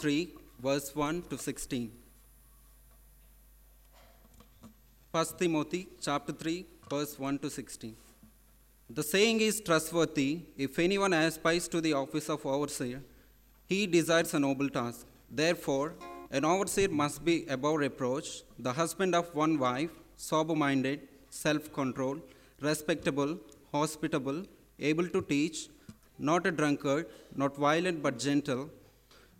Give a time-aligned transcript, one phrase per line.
[0.00, 0.28] 3,
[0.62, 1.92] verse 1 to 16.
[5.12, 7.94] 1 Timothy chapter 3, verse 1 to 16.
[8.88, 10.40] The saying is trustworthy.
[10.56, 13.02] If anyone aspires to the office of overseer,
[13.66, 15.06] he desires a noble task.
[15.30, 15.94] Therefore,
[16.30, 22.22] an overseer must be above reproach, the husband of one wife, sober minded, self controlled,
[22.60, 23.38] respectable,
[23.72, 24.44] hospitable,
[24.78, 25.68] able to teach,
[26.18, 27.06] not a drunkard,
[27.36, 28.70] not violent but gentle,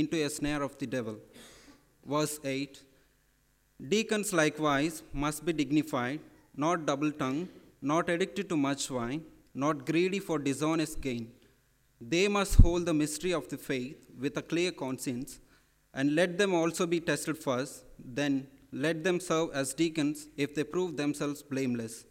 [0.00, 1.16] into a snare of the devil.
[2.14, 2.82] Verse 8
[3.92, 6.20] Deacons likewise must be dignified,
[6.64, 7.48] not double tongued,
[7.80, 9.22] not addicted to much wine,
[9.54, 11.24] not greedy for dishonest gain.
[12.00, 15.40] They must hold the mystery of the faith with a clear conscience,
[15.92, 20.64] and let them also be tested first, then let them serve as deacons if they
[20.64, 22.04] prove themselves blameless.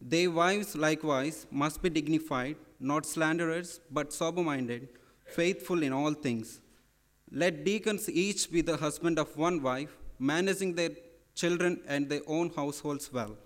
[0.00, 4.88] Their wives likewise must be dignified, not slanderers, but sober minded,
[5.24, 6.60] faithful in all things.
[7.36, 10.90] Let deacons each be the husband of one wife, managing their
[11.34, 13.36] children and their own households well.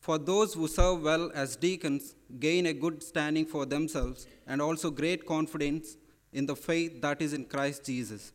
[0.00, 4.90] For those who serve well as deacons gain a good standing for themselves and also
[4.90, 5.96] great confidence
[6.32, 8.32] in the faith that is in Christ Jesus.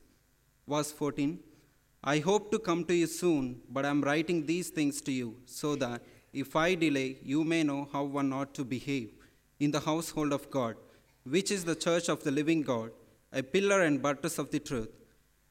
[0.66, 1.40] Verse 14
[2.02, 5.36] I hope to come to you soon, but I am writing these things to you
[5.46, 9.12] so that if I delay, you may know how one ought to behave
[9.60, 10.78] in the household of God,
[11.26, 12.92] which is the church of the living God,
[13.33, 14.89] a pillar and buttress of the truth.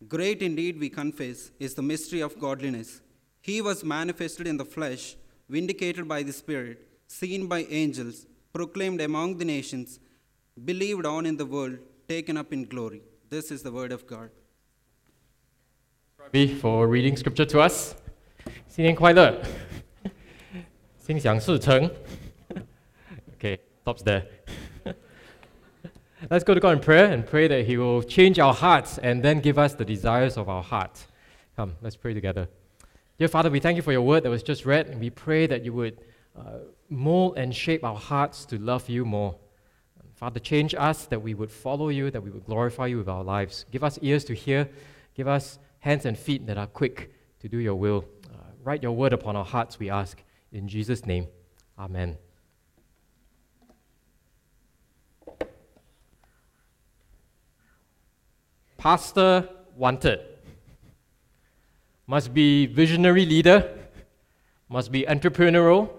[0.07, 3.01] Great indeed, we confess, is the mystery of godliness.
[3.41, 5.15] He was manifested in the flesh,
[5.49, 9.99] vindicated by the Spirit, seen by angels, proclaimed among the nations,
[10.65, 11.77] believed on in the world,
[12.07, 13.01] taken up in glory.
[13.29, 14.29] This is the word of God.
[16.17, 17.95] Robbie for reading scripture to us.
[18.67, 19.41] 新年快乐，
[20.99, 21.89] 心想事成。
[23.37, 24.25] Okay, stops there.
[26.30, 29.22] Let's go to God in prayer and pray that He will change our hearts and
[29.22, 31.06] then give us the desires of our heart.
[31.56, 32.48] Come, let's pray together.
[33.18, 35.46] Dear Father, we thank you for your word that was just read, and we pray
[35.46, 35.98] that you would
[36.38, 36.58] uh,
[36.90, 39.36] mold and shape our hearts to love you more.
[40.16, 43.24] Father, change us that we would follow you, that we would glorify you with our
[43.24, 43.64] lives.
[43.70, 44.68] Give us ears to hear,
[45.14, 47.10] give us hands and feet that are quick
[47.40, 48.04] to do your will.
[48.26, 50.22] Uh, write your word upon our hearts, we ask.
[50.52, 51.26] In Jesus' name,
[51.78, 52.18] amen.
[58.78, 60.20] Pastor wanted
[62.06, 63.68] must be visionary leader,
[64.68, 65.90] must be entrepreneurial,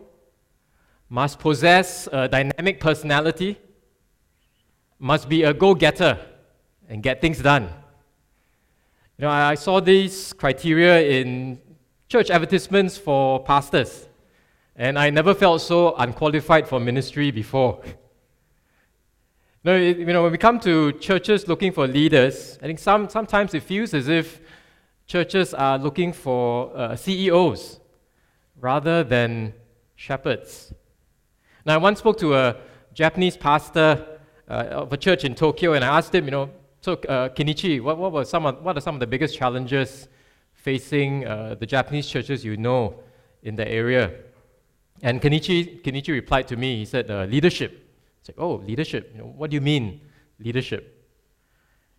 [1.09, 3.59] must possess a dynamic personality,
[4.97, 6.17] must be a go-getter
[6.87, 7.63] and get things done.
[9.17, 11.59] You know, I saw these criteria in
[12.07, 14.07] church advertisements for pastors,
[14.75, 17.83] and I never felt so unqualified for ministry before.
[19.61, 23.53] Know, you know, when we come to churches looking for leaders, I think some, sometimes
[23.53, 24.39] it feels as if
[25.05, 27.81] churches are looking for uh, CEOs
[28.61, 29.53] rather than
[29.97, 30.71] shepherds.
[31.65, 32.55] Now, I once spoke to a
[32.93, 36.49] Japanese pastor uh, of a church in Tokyo, and I asked him, you know,
[36.79, 40.07] so, uh, Kenichi, what, what, were some of, what are some of the biggest challenges
[40.53, 42.95] facing uh, the Japanese churches you know
[43.43, 44.13] in the area?
[45.01, 47.88] And Kenichi, Kenichi replied to me, he said, uh, leadership.
[48.29, 49.11] I said, oh, leadership.
[49.13, 50.01] You know, what do you mean,
[50.39, 51.03] leadership?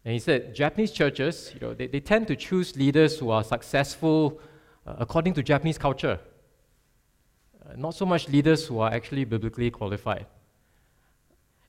[0.04, 3.42] And he said, Japanese churches, you know, they, they tend to choose leaders who are
[3.42, 4.40] successful
[4.86, 6.20] uh, according to Japanese culture.
[7.66, 10.26] Uh, not so much leaders who are actually biblically qualified.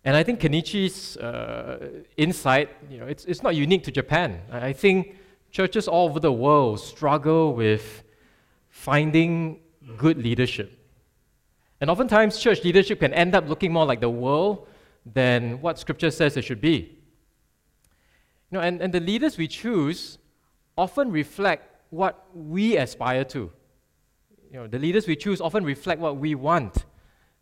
[0.05, 4.41] And I think Kenichi's uh, insight, you know, it's, it's not unique to Japan.
[4.51, 5.16] I think
[5.49, 8.03] churches all over the world struggle with
[8.69, 9.59] finding
[9.97, 10.80] good leadership.
[11.81, 14.67] And oftentimes, church leadership can end up looking more like the world
[15.03, 16.97] than what Scripture says it should be.
[18.51, 20.19] You know, and, and the leaders we choose
[20.78, 23.51] often reflect what we aspire to.
[24.51, 26.85] You know, the leaders we choose often reflect what we want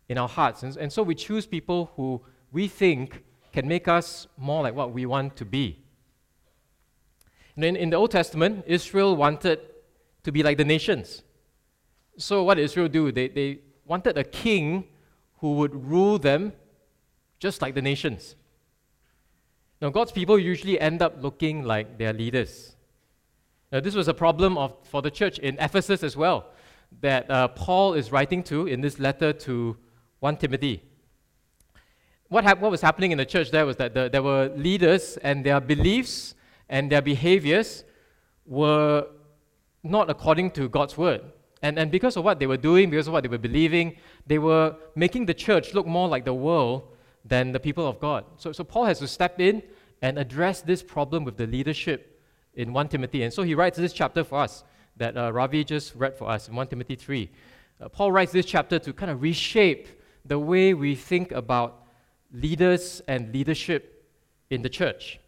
[0.08, 0.62] in our hearts.
[0.62, 3.22] And, and so we choose people who we think
[3.52, 5.82] can make us more like what we want to be.
[7.56, 9.60] And in, in the Old Testament, Israel wanted
[10.22, 11.24] to be like the nations.
[12.16, 13.12] So, what did Israel do?
[13.12, 13.58] They, they
[13.90, 14.84] wanted a king
[15.38, 16.52] who would rule them
[17.40, 18.36] just like the nations.
[19.82, 22.76] Now, God's people usually end up looking like their leaders.
[23.72, 26.50] Now, this was a problem of, for the church in Ephesus as well,
[27.00, 29.76] that uh, Paul is writing to in this letter to
[30.20, 30.82] 1 Timothy.
[32.28, 35.16] What, hap- what was happening in the church there was that the, there were leaders,
[35.16, 36.36] and their beliefs
[36.68, 37.82] and their behaviors
[38.46, 39.06] were
[39.82, 41.22] not according to God's word.
[41.62, 43.96] And, and because of what they were doing, because of what they were believing,
[44.26, 46.88] they were making the church look more like the world
[47.24, 48.24] than the people of God.
[48.36, 49.62] So, so Paul has to step in
[50.00, 52.22] and address this problem with the leadership
[52.54, 53.22] in 1 Timothy.
[53.22, 54.64] And so he writes this chapter for us
[54.96, 57.30] that uh, Ravi just read for us in 1 Timothy 3.
[57.80, 59.88] Uh, Paul writes this chapter to kind of reshape
[60.24, 61.84] the way we think about
[62.32, 64.06] leaders and leadership
[64.50, 65.18] in the church.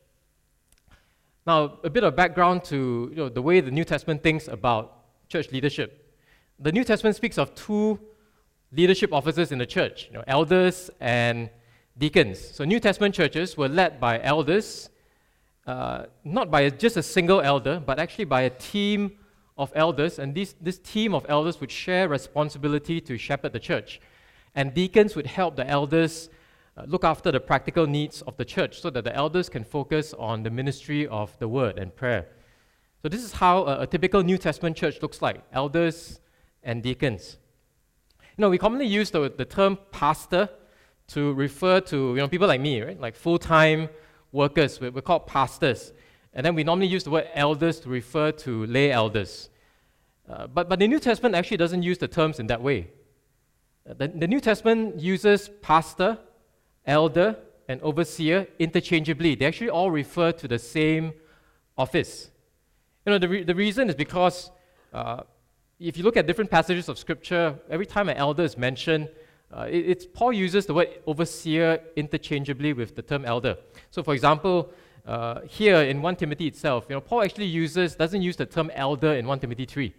[1.46, 5.28] Now, a bit of background to you know, the way the New Testament thinks about
[5.28, 6.01] church leadership.
[6.62, 7.98] The New Testament speaks of two
[8.70, 11.50] leadership offices in the church, you know, elders and
[11.98, 12.38] deacons.
[12.38, 14.88] So New Testament churches were led by elders,
[15.66, 19.18] uh, not by a, just a single elder, but actually by a team
[19.58, 20.20] of elders.
[20.20, 24.00] And this, this team of elders would share responsibility to shepherd the church.
[24.54, 26.30] And deacons would help the elders
[26.76, 30.14] uh, look after the practical needs of the church so that the elders can focus
[30.16, 32.28] on the ministry of the word and prayer.
[33.02, 36.20] So, this is how a, a typical New Testament church looks like elders
[36.62, 37.36] and deacons.
[38.36, 40.48] You know, we commonly use the, the term pastor
[41.08, 43.00] to refer to you know, people like me, right?
[43.00, 43.88] Like full time
[44.30, 44.80] workers.
[44.80, 45.92] We're, we're called pastors.
[46.32, 49.50] And then we normally use the word elders to refer to lay elders.
[50.28, 52.88] Uh, but, but the New Testament actually doesn't use the terms in that way.
[53.88, 56.18] Uh, the, the New Testament uses pastor
[56.86, 57.36] elder,
[57.68, 59.34] and overseer interchangeably.
[59.34, 61.12] They actually all refer to the same
[61.76, 62.30] office.
[63.06, 64.50] You know, the, re- the reason is because
[64.92, 65.22] uh,
[65.88, 69.08] if you look at different passages of Scripture, every time an elder is mentioned,
[69.52, 73.56] uh, it, it's Paul uses the word overseer interchangeably with the term elder.
[73.90, 74.70] So, for example,
[75.04, 78.70] uh, here in 1 Timothy itself, you know, Paul actually uses doesn't use the term
[78.74, 79.92] elder in 1 Timothy 3.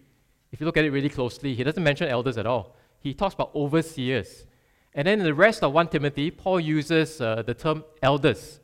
[0.52, 2.76] If you look at it really closely, he doesn't mention elders at all.
[3.00, 4.46] He talks about overseers.
[4.94, 8.60] And then in the rest of 1 Timothy, Paul uses uh, the term elders.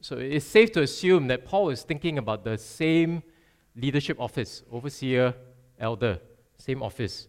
[0.00, 3.22] So it's safe to assume that Paul is thinking about the same
[3.76, 5.34] leadership office, overseer,
[5.78, 6.20] elder,
[6.58, 7.28] same office.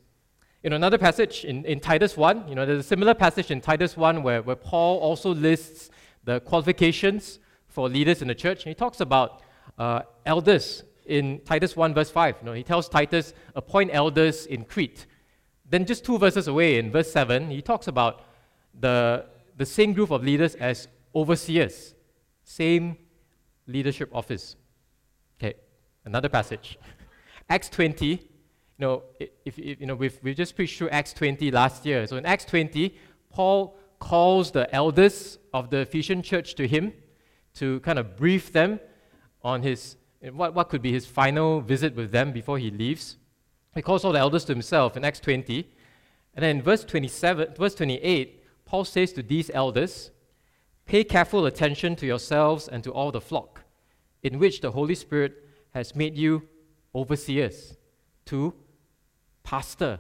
[0.64, 3.96] In another passage in, in Titus 1, you know, there's a similar passage in Titus
[3.96, 5.90] 1 where, where Paul also lists
[6.26, 8.64] the qualifications for leaders in the church.
[8.66, 9.42] And he talks about
[9.78, 12.36] uh, elders in Titus 1, verse 5.
[12.42, 15.06] You know, he tells Titus, appoint elders in Crete
[15.70, 18.24] then, just two verses away in verse 7, he talks about
[18.80, 21.94] the, the same group of leaders as overseers,
[22.44, 22.98] same
[23.68, 24.56] leadership office.
[25.38, 25.54] Okay,
[26.06, 26.80] another passage.
[27.50, 28.29] Acts 20,
[28.80, 32.08] you know, if, if, you know we've, we've just preached through Acts 20 last year.
[32.08, 32.96] So in Acts 20,
[33.30, 36.94] Paul calls the elders of the Ephesian church to him
[37.56, 38.80] to kind of brief them
[39.44, 39.98] on his
[40.32, 43.18] what, what could be his final visit with them before he leaves.
[43.76, 45.70] He calls all the elders to himself in Acts 20.
[46.36, 50.12] And then in verse 27, verse 28, Paul says to these elders,
[50.86, 53.64] Pay careful attention to yourselves and to all the flock,
[54.24, 56.48] in which the Holy Spirit has made you
[56.96, 57.78] overseers,
[58.26, 58.54] to
[59.50, 60.00] pastor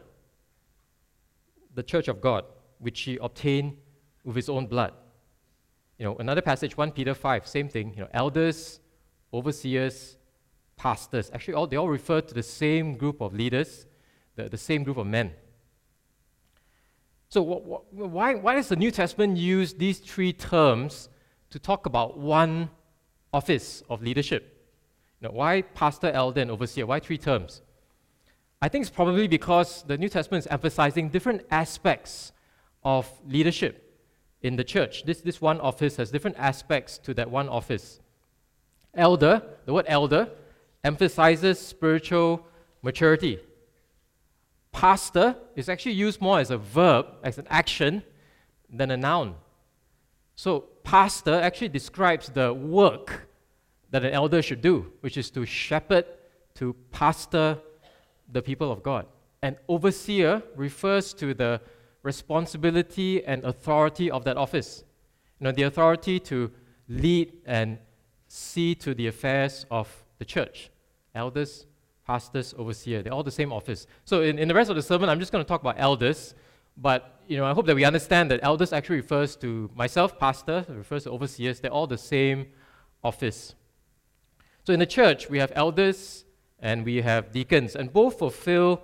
[1.73, 2.45] the church of God,
[2.77, 3.77] which he obtained
[4.23, 4.93] with his own blood.
[5.97, 7.93] You know, another passage, 1 Peter 5, same thing.
[7.95, 8.79] You know, elders,
[9.33, 10.17] overseers,
[10.77, 11.31] pastors.
[11.33, 13.87] Actually, all, they all refer to the same group of leaders,
[14.35, 15.31] the, the same group of men.
[17.29, 21.09] So, wh- wh- why, why does the New Testament use these three terms
[21.49, 22.69] to talk about one
[23.33, 24.43] office of leadership?
[25.19, 26.85] You know, why pastor, elder, and overseer?
[26.85, 27.63] Why three terms?
[28.61, 32.33] I think it's probably because the New Testament is emphasizing different aspects
[32.83, 33.89] of leadership
[34.41, 35.05] in the church.
[35.05, 38.01] This, this one office has different aspects to that one office.
[38.93, 40.29] Elder, the word elder,
[40.83, 42.45] emphasizes spiritual
[42.81, 43.39] maturity.
[44.71, 48.03] Pastor is actually used more as a verb, as an action,
[48.69, 49.35] than a noun.
[50.35, 53.29] So, pastor actually describes the work
[53.91, 56.05] that an elder should do, which is to shepherd,
[56.55, 57.57] to pastor
[58.31, 59.05] the people of God.
[59.41, 61.61] And overseer refers to the
[62.03, 64.83] responsibility and authority of that office.
[65.39, 66.51] You know, the authority to
[66.87, 67.77] lead and
[68.27, 70.69] see to the affairs of the church.
[71.15, 71.65] Elders,
[72.05, 73.87] pastors, overseer, they're all the same office.
[74.05, 76.35] So in, in the rest of the sermon, I'm just going to talk about elders,
[76.77, 80.65] but you know, I hope that we understand that elders actually refers to myself, pastor,
[80.67, 82.47] refers to overseers, they're all the same
[83.03, 83.55] office.
[84.65, 86.25] So in the church, we have elders
[86.61, 88.81] and we have deacons, and both fulfill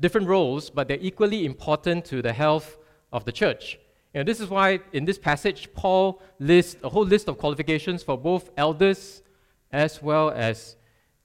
[0.00, 2.78] different roles, but they're equally important to the health
[3.12, 3.78] of the church.
[4.16, 8.16] Know, this is why in this passage, Paul lists a whole list of qualifications for
[8.16, 9.22] both elders
[9.70, 10.76] as well as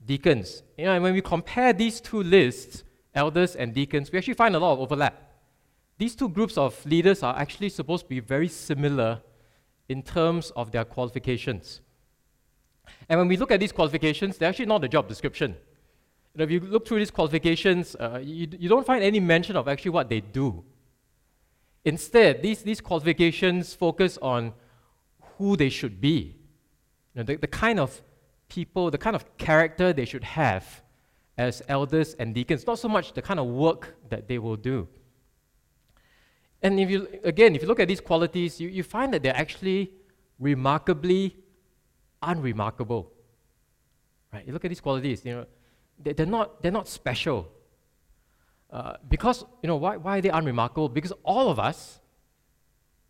[0.05, 0.63] deacons.
[0.77, 2.83] You know, and when we compare these two lists,
[3.15, 5.31] elders and deacons, we actually find a lot of overlap.
[5.97, 9.21] These two groups of leaders are actually supposed to be very similar
[9.87, 11.79] in terms of their qualifications.
[13.07, 15.55] And when we look at these qualifications, they're actually not a job description.
[16.35, 19.91] If you look through these qualifications, uh, you, you don't find any mention of actually
[19.91, 20.63] what they do.
[21.83, 24.53] Instead, these, these qualifications focus on
[25.37, 26.35] who they should be,
[27.13, 28.01] you know, the, the kind of
[28.47, 30.83] people, the kind of character they should have
[31.37, 34.87] as elders and deacons, not so much the kind of work that they will do.
[36.61, 39.35] And if you, again, if you look at these qualities, you, you find that they're
[39.35, 39.91] actually
[40.39, 41.35] remarkably
[42.21, 43.11] unremarkable.
[44.31, 44.45] Right?
[44.45, 45.45] You look at these qualities, you know,
[46.03, 47.51] they, they're, not, they're not special.
[48.71, 50.89] Uh, because, you know, why, why are they unremarkable?
[50.89, 51.99] Because all of us,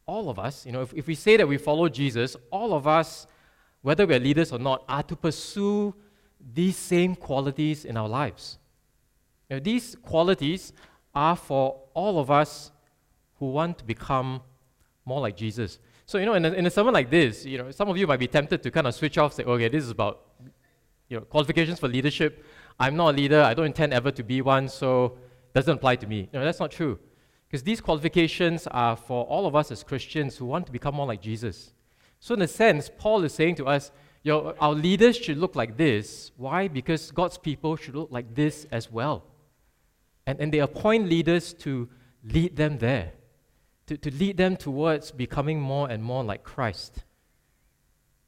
[0.06, 2.88] all of us, you know, if, if we say that we follow Jesus, all of
[2.88, 3.28] us,
[3.82, 5.94] whether we're leaders or not, are to pursue
[6.54, 8.58] these same qualities in our lives.
[9.50, 10.74] You know, these qualities
[11.14, 12.72] are for all of us
[13.38, 14.42] who want to become
[15.06, 15.80] more like Jesus.
[16.06, 18.08] So, you know, in a, in a sermon like this, you know, some of you
[18.08, 20.22] might be tempted to kind of switch off, say, okay, this is about,
[21.10, 22.46] you know, qualifications for leadership.
[22.80, 23.42] I'm not a leader.
[23.42, 26.30] I don't intend ever to be one, so it doesn't apply to me.
[26.34, 27.00] No, that's not true.
[27.48, 31.06] Because these qualifications are for all of us as Christians who want to become more
[31.06, 31.74] like Jesus.
[32.20, 33.92] So, in a sense, Paul is saying to us,
[34.24, 36.32] Your, our leaders should look like this.
[36.38, 36.68] Why?
[36.68, 39.26] Because God's people should look like this as well.
[40.26, 41.90] And, and they appoint leaders to
[42.24, 43.12] lead them there,
[43.88, 47.04] to, to lead them towards becoming more and more like Christ.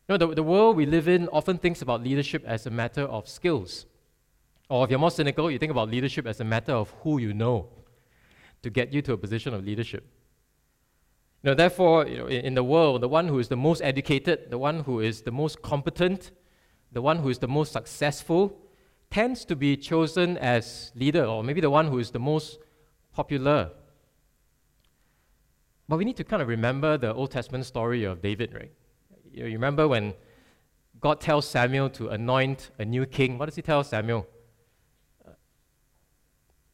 [0.10, 3.04] You know, the, the world we live in often thinks about leadership as a matter
[3.04, 3.86] of skills.
[4.74, 7.32] Or if you're more cynical, you think about leadership as a matter of who you
[7.32, 7.68] know
[8.64, 10.04] to get you to a position of leadership.
[11.44, 13.84] You know, therefore, you know, in, in the world, the one who is the most
[13.84, 16.32] educated, the one who is the most competent,
[16.92, 18.58] the one who is the most successful,
[19.12, 22.58] tends to be chosen as leader, or maybe the one who is the most
[23.14, 23.70] popular.
[25.88, 28.72] But we need to kind of remember the Old Testament story of David, right?
[29.32, 30.16] You remember when
[31.00, 33.38] God tells Samuel to anoint a new king?
[33.38, 34.26] What does he tell Samuel?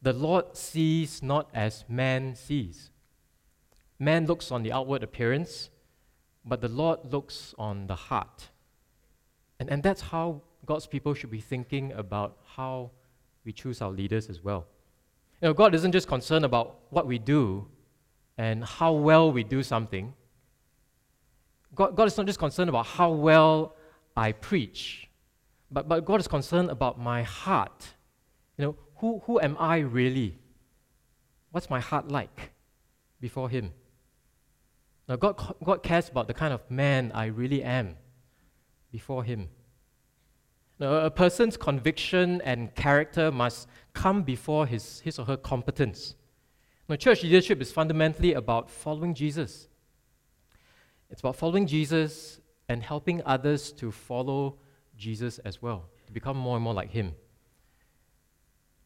[0.02, 2.90] The Lord sees not as man sees.
[3.98, 5.68] Man looks on the outward appearance,
[6.44, 8.48] but the Lord looks on the heart.
[9.58, 12.92] And, and that's how God's people should be thinking about how
[13.44, 14.66] we choose our leaders as well.
[15.40, 17.66] You know, God isn't just concerned about what we do
[18.38, 20.14] and how well we do something.
[21.74, 23.76] God, God is not just concerned about how well
[24.16, 25.08] I preach,
[25.70, 27.86] but, but God is concerned about my heart.
[28.56, 30.38] You know, who, who am I really?
[31.50, 32.52] What's my heart like
[33.20, 33.72] before Him?
[35.08, 37.96] Now, God, God cares about the kind of man I really am
[38.92, 39.48] before Him.
[40.78, 46.14] Now, a person's conviction and character must come before his, his or her competence.
[46.88, 49.68] Now, church leadership is fundamentally about following Jesus.
[51.10, 54.58] It's about following Jesus and helping others to follow
[54.96, 57.14] Jesus as well, to become more and more like Him.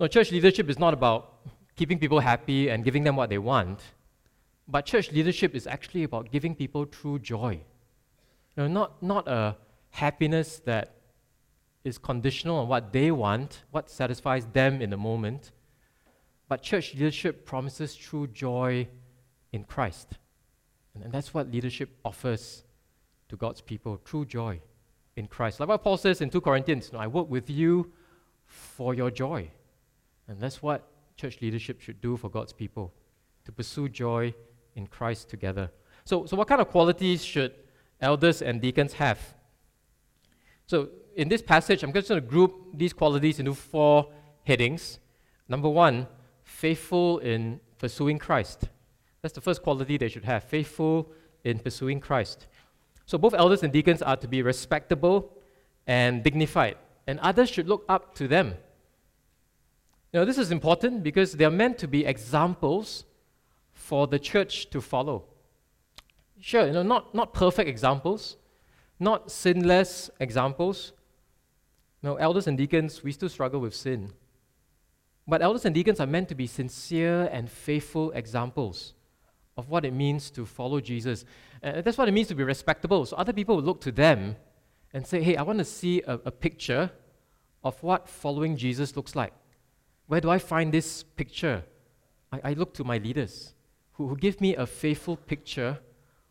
[0.01, 1.35] No, church leadership is not about
[1.77, 3.81] keeping people happy and giving them what they want,
[4.67, 7.61] but church leadership is actually about giving people true joy.
[8.57, 9.57] You know, not, not a
[9.91, 10.97] happiness that
[11.85, 15.53] is conditional on what they want, what satisfies them in the moment,
[16.49, 18.89] but church leadership promises true joy
[19.53, 20.09] in Christ.
[20.95, 22.65] And, that's what leadership offers
[23.29, 24.61] to God's people true joy
[25.17, 25.61] in Christ.
[25.61, 27.93] Like what Paul says in 2 Corinthians, I work with you
[28.47, 29.51] for your joy.
[30.29, 32.93] And that's what church leadership should do for God's people
[33.45, 34.35] to pursue joy
[34.75, 35.71] in Christ together.
[36.05, 37.55] So, so what kind of qualities should
[38.01, 39.19] elders and deacons have?
[40.67, 44.11] So, in this passage, I'm just going to group these qualities into four
[44.45, 44.99] headings.
[45.49, 46.09] Number one,
[46.43, 48.69] faithful in pursuing Christ.
[49.23, 51.13] That's the first quality they should have faithful
[51.45, 52.47] in pursuing Christ.
[53.07, 55.33] So, both elders and deacons are to be respectable
[55.87, 56.77] and dignified,
[57.07, 58.55] and others should look up to them
[60.15, 63.05] you know, this is important because they are meant to be examples
[63.73, 65.25] for the church to follow.
[66.39, 68.37] Sure, you know, not, not perfect examples,
[69.01, 70.93] not sinless examples.
[72.01, 74.13] No, elders and deacons, we still struggle with sin.
[75.27, 78.95] But elders and deacons are meant to be sincere and faithful examples
[79.57, 81.25] of what it means to follow Jesus.
[81.61, 83.05] And that's what it means to be respectable.
[83.05, 84.37] So other people will look to them
[84.93, 86.93] and say, hey, I want to see a, a picture
[87.65, 89.33] of what following Jesus looks like.
[90.07, 91.65] Where do I find this picture?
[92.33, 93.55] I, I look to my leaders.
[93.95, 95.79] who, who give me a faithful picture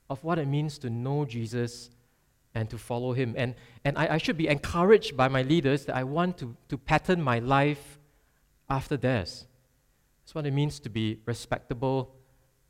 [0.09, 1.89] of what it means to know Jesus
[2.55, 3.33] and to follow him.
[3.37, 6.77] And, and I, I should be encouraged by my leaders that I want to, to
[6.77, 7.99] pattern my life
[8.69, 9.45] after theirs.
[10.21, 12.13] That's what it means to be respectable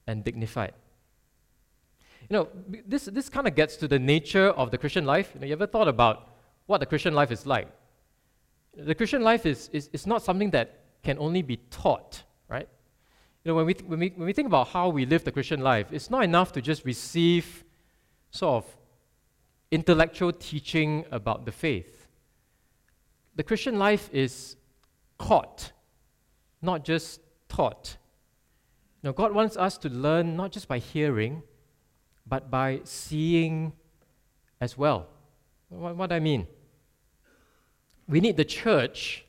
[0.08, 0.74] and dignified.
[2.30, 2.48] You know,
[2.88, 5.32] this, this kind of gets to the nature of the Christian life.
[5.34, 6.30] You, know, you ever thought about
[6.66, 7.68] what the Christian life is like?
[8.78, 12.68] The Christian life is, is, is not something that can only be taught, right?
[13.44, 15.32] You know, when we, th- when, we, when we think about how we live the
[15.32, 17.64] Christian life, it's not enough to just receive
[18.32, 18.78] sort of
[19.70, 22.08] intellectual teaching about the faith.
[23.36, 24.56] The Christian life is
[25.18, 25.72] caught,
[26.62, 27.20] not just
[27.50, 27.98] taught.
[29.02, 31.44] Now, God wants us to learn not just by hearing,
[32.26, 33.74] but by seeing
[34.62, 35.08] as well.
[35.68, 36.48] What, what I mean?
[38.08, 39.23] We need the church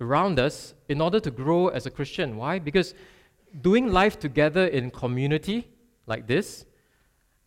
[0.00, 2.36] around us in order to grow as a Christian.
[2.36, 2.58] Why?
[2.58, 2.94] Because
[3.60, 5.68] doing life together in community
[6.06, 6.64] like this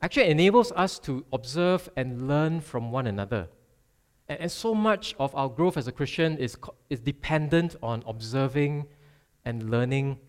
[0.01, 3.47] actually enables us to observe and learn from one another.
[4.27, 6.57] And, and so much of our growth as a Christian is,
[6.89, 8.87] is dependent on observing
[9.45, 10.19] and learning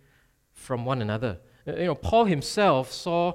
[0.52, 1.40] from one another.
[1.66, 3.34] You know, Paul himself saw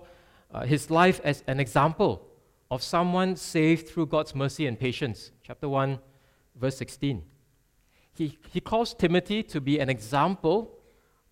[0.52, 2.28] uh, his life as an example
[2.70, 5.32] of someone saved through God's mercy and patience.
[5.44, 6.00] Chapter 1,
[6.56, 7.24] verse 16.
[8.18, 10.80] He, he calls Timothy to be an example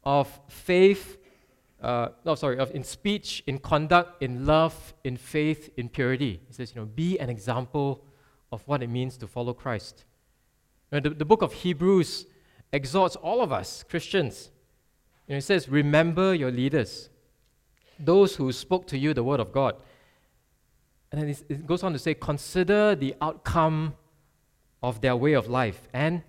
[0.04, 1.18] of faith,
[1.82, 6.42] uh, no, sorry, of in speech, in conduct, in love, in faith, in purity.
[6.48, 8.04] He says, you know, be an example
[8.52, 10.06] of what it means to follow Christ.
[10.92, 12.28] You know, the, the book of Hebrews
[12.72, 14.52] exhorts all of us, Christians.
[15.28, 17.10] You know, it says, remember your leaders
[18.00, 19.76] those who spoke to you the word of God.
[21.12, 23.96] And then it goes on to say, consider the outcome
[24.84, 26.22] of their way of life and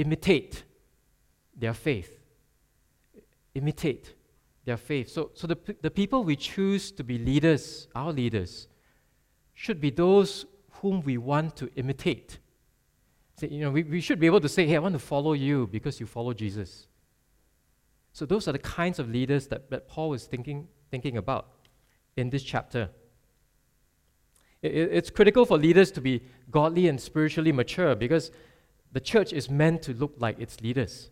[0.00, 0.64] imitate
[1.56, 2.18] their faith.
[3.54, 4.14] Imitate
[4.64, 5.10] their faith.
[5.10, 8.68] So, so the, the people we choose to be leaders, our leaders,
[9.54, 10.46] should be those
[10.80, 12.38] whom we want to imitate.
[13.36, 15.32] So, you know, we, we should be able to say, hey, I want to follow
[15.32, 16.86] you because you follow Jesus.
[18.12, 21.48] So those are the kinds of leaders that, that Paul was thinking thinking about
[22.16, 22.90] in this chapter.
[24.62, 28.30] It's critical for leaders to be godly and spiritually mature because
[28.92, 31.10] the church is meant to look like its leaders.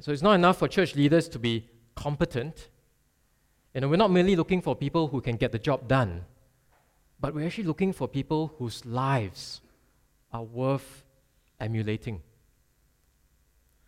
[0.00, 2.70] So it's not enough for church leaders to be competent.
[3.74, 6.24] You know, we're not merely looking for people who can get the job done,
[7.20, 9.60] but we're actually looking for people whose lives
[10.32, 11.04] are worth
[11.60, 12.22] emulating.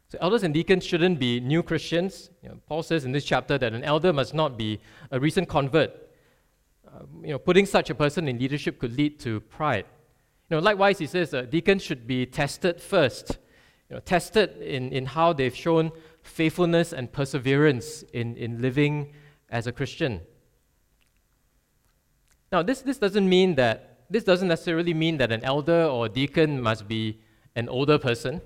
[0.09, 2.31] So elders and deacons shouldn't be new Christians.
[2.43, 5.49] You know, Paul says in this chapter that an elder must not be a recent
[5.49, 5.91] convert.
[6.87, 9.87] Uh, you know, putting such a person in leadership could lead to pride.
[10.51, 13.39] You know, likewise, he says uh, deacons should be tested first.
[13.89, 19.13] You know, tested in, in how they've shown faithfulness and perseverance in, in living
[19.51, 20.21] as a Christian.
[22.53, 26.61] Now, this, this doesn't mean that this doesn't necessarily mean that an elder or deacon
[26.61, 27.21] must be
[27.57, 28.41] an older person.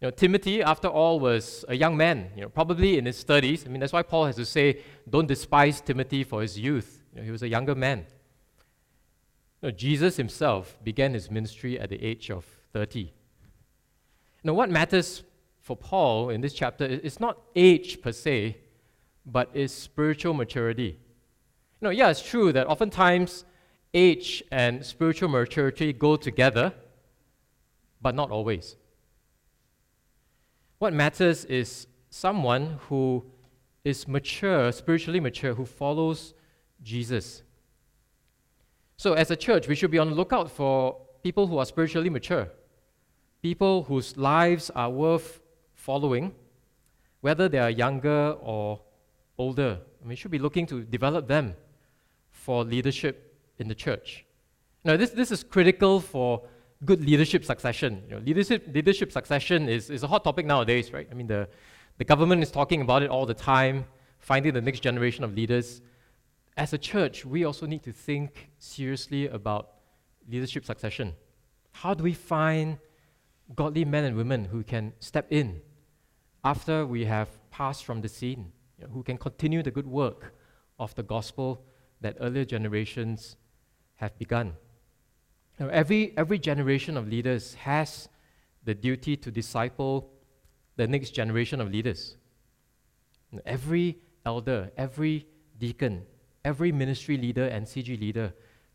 [0.00, 3.66] You know, Timothy, after all, was a young man, you know, probably in his 30s.
[3.66, 7.02] I mean, that's why Paul has to say, don't despise Timothy for his youth.
[7.12, 8.06] You know, he was a younger man.
[9.62, 13.12] Know, Jesus himself began his ministry at the age of 30.
[14.44, 15.24] Now, what matters
[15.60, 18.56] for Paul in this chapter is not age per se,
[19.26, 20.98] but is spiritual maturity.
[21.80, 23.44] Know, yeah, it's true that oftentimes
[23.92, 26.72] age and spiritual maturity go together,
[28.00, 28.76] but not always.
[30.78, 33.24] What matters is someone who
[33.84, 36.34] is mature, spiritually mature, who follows
[36.82, 37.42] Jesus.
[38.98, 42.10] So, as a church, we should be on the lookout for people who are spiritually
[42.10, 42.48] mature,
[43.40, 45.40] people whose lives are worth
[45.74, 46.34] following,
[47.20, 48.80] whether they are younger or
[49.38, 49.78] older.
[50.04, 51.54] we should be looking to develop them
[52.32, 54.24] for leadership in the church.
[54.84, 56.42] Now, this, this is critical for
[56.84, 58.02] good leadership succession.
[58.08, 61.06] You know, leadership, leadership succession is, is a hot topic nowadays, right?
[61.08, 61.48] I mean, the,
[61.98, 63.84] the government is talking about it all the time,
[64.18, 65.82] finding the next generation of leaders.
[66.58, 69.74] As a church, we also need to think seriously about
[70.28, 71.14] leadership succession.
[71.70, 72.78] How do we find
[73.54, 75.60] godly men and women who can step in
[76.42, 80.34] after we have passed from the scene, you know, who can continue the good work
[80.80, 81.64] of the gospel
[82.00, 83.36] that earlier generations
[83.94, 84.54] have begun?
[85.60, 88.08] Every, every generation of leaders has
[88.64, 90.10] the duty to disciple
[90.74, 92.16] the next generation of leaders.
[93.46, 96.04] Every elder, every deacon,
[96.50, 98.28] every ministry leader and CG leader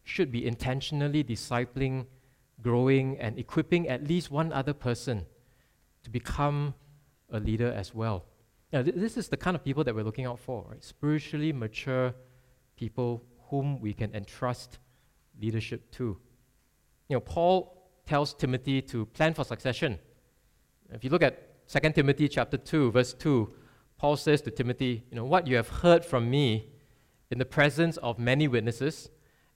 [0.04, 2.06] should be intentionally discipling,
[2.62, 5.26] growing, and equipping at least one other person
[6.04, 6.76] to become
[7.32, 8.18] a leader as well.
[8.72, 10.84] Now, th- this is the kind of people that we're looking out for, right?
[10.84, 12.14] Spiritually mature
[12.76, 14.78] people whom we can entrust
[15.42, 16.06] leadership to.
[17.10, 17.56] You know, Paul
[18.06, 19.98] tells Timothy to plan for succession.
[20.92, 21.34] If you look at
[21.68, 23.52] 2 Timothy chapter 2, verse 2,
[23.98, 26.73] Paul says to Timothy, you know, what you have heard from me
[27.34, 29.10] in the presence of many witnesses,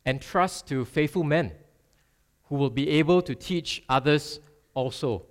[0.03, 1.51] entrust to faithful men
[2.45, 4.39] who will be able to teach others
[4.73, 5.27] also.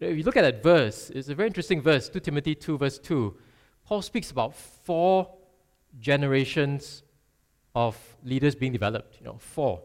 [0.00, 2.98] If you look at that verse, it's a very interesting verse, 2 Timothy 2, verse
[2.98, 3.36] 2.
[3.84, 5.32] Paul speaks about four
[6.00, 7.04] generations
[7.72, 9.18] of leaders being developed.
[9.20, 9.80] You know, four.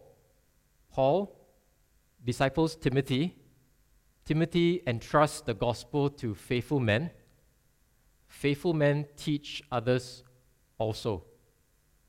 [0.92, 1.36] Paul
[2.26, 3.36] disciples Timothy.
[4.26, 7.12] Timothy entrusts the gospel to faithful men.
[8.28, 10.24] Faithful men teach others
[10.80, 11.26] also.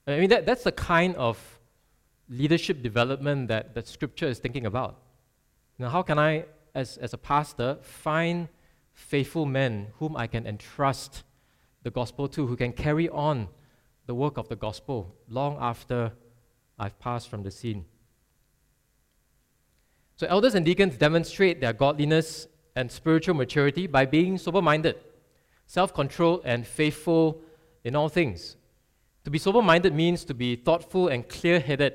[0.07, 1.59] I mean, that, that's the kind of
[2.29, 4.99] leadership development that, that Scripture is thinking about.
[5.79, 8.49] Now, how can I, as, as a pastor, find
[8.93, 11.25] faithful men whom I can entrust
[11.83, 13.49] the gospel to, who can carry on
[14.07, 16.13] the work of the gospel long after
[16.79, 17.85] I've passed from the scene?
[20.17, 24.97] So, elders and deacons demonstrate their godliness and spiritual maturity by being sober minded,
[25.67, 27.43] self controlled, and faithful
[27.85, 28.57] in all things.
[29.27, 31.95] To be sober minded means to be thoughtful and clear headed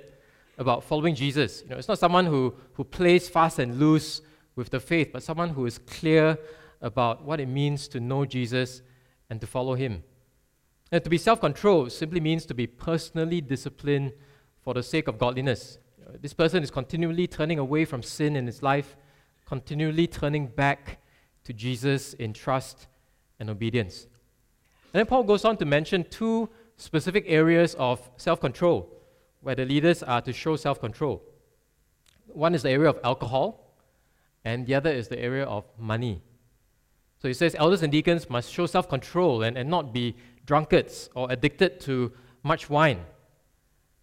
[0.58, 1.62] about following Jesus.
[1.62, 4.22] You know, it's not someone who, who plays fast and loose
[4.58, 6.38] with the faith, but someone who is clear
[6.82, 8.82] about what it means to know Jesus
[9.30, 10.04] and to follow him.
[10.92, 14.12] And to be self controlled simply means to be personally disciplined
[14.62, 15.78] for the sake of godliness.
[16.20, 18.98] This person is continually turning away from sin in his life,
[19.46, 21.00] continually turning back
[21.46, 22.88] to Jesus in trust
[23.40, 24.08] and obedience.
[24.94, 26.50] And then Paul goes on to mention two
[26.82, 28.90] specific areas of self control
[29.42, 31.22] where the leaders are to show self control.
[32.28, 33.76] One is the area of alcohol,
[34.44, 36.22] and the other is the area of money.
[37.22, 40.16] So he says elders and deacons must show self control and, and not be
[40.46, 42.12] drunkards or addicted to
[42.44, 43.06] much wine.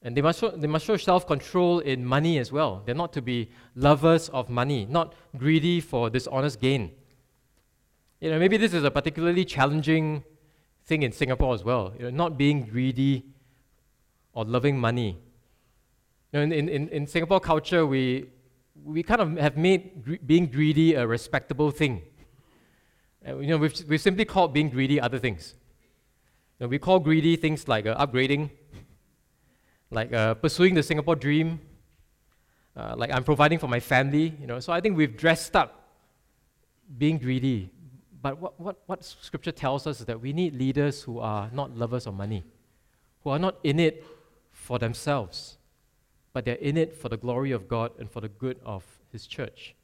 [0.02, 2.82] And they must show, they must show self control in money as well.
[2.86, 6.92] They're not to be lovers of money, not greedy for dishonest gain.
[8.20, 10.22] You know, maybe this is a particularly challenging
[10.88, 11.92] thing in Singapore as well.
[11.96, 13.24] You know, not being greedy
[14.32, 15.18] or loving money.
[16.32, 18.30] You know, in, in, in Singapore culture, we,
[18.84, 22.02] we kind of have made gre- being greedy a respectable thing.
[23.26, 25.54] You know, we've, we've simply called being greedy other things.
[26.58, 28.50] You know, we call greedy things like uh, upgrading,
[29.90, 31.60] like uh, pursuing the Singapore dream,
[32.76, 34.34] uh, like I'm providing for my family.
[34.40, 35.88] You know, so I think we've dressed up
[36.96, 37.70] being greedy.
[38.20, 41.76] But what, what, what Scripture tells us is that we need leaders who are not
[41.76, 42.44] lovers of money,
[43.22, 44.04] who are not in it
[44.50, 45.58] for themselves,
[46.32, 49.26] but they're in it for the glory of God and for the good of His
[49.26, 49.74] church.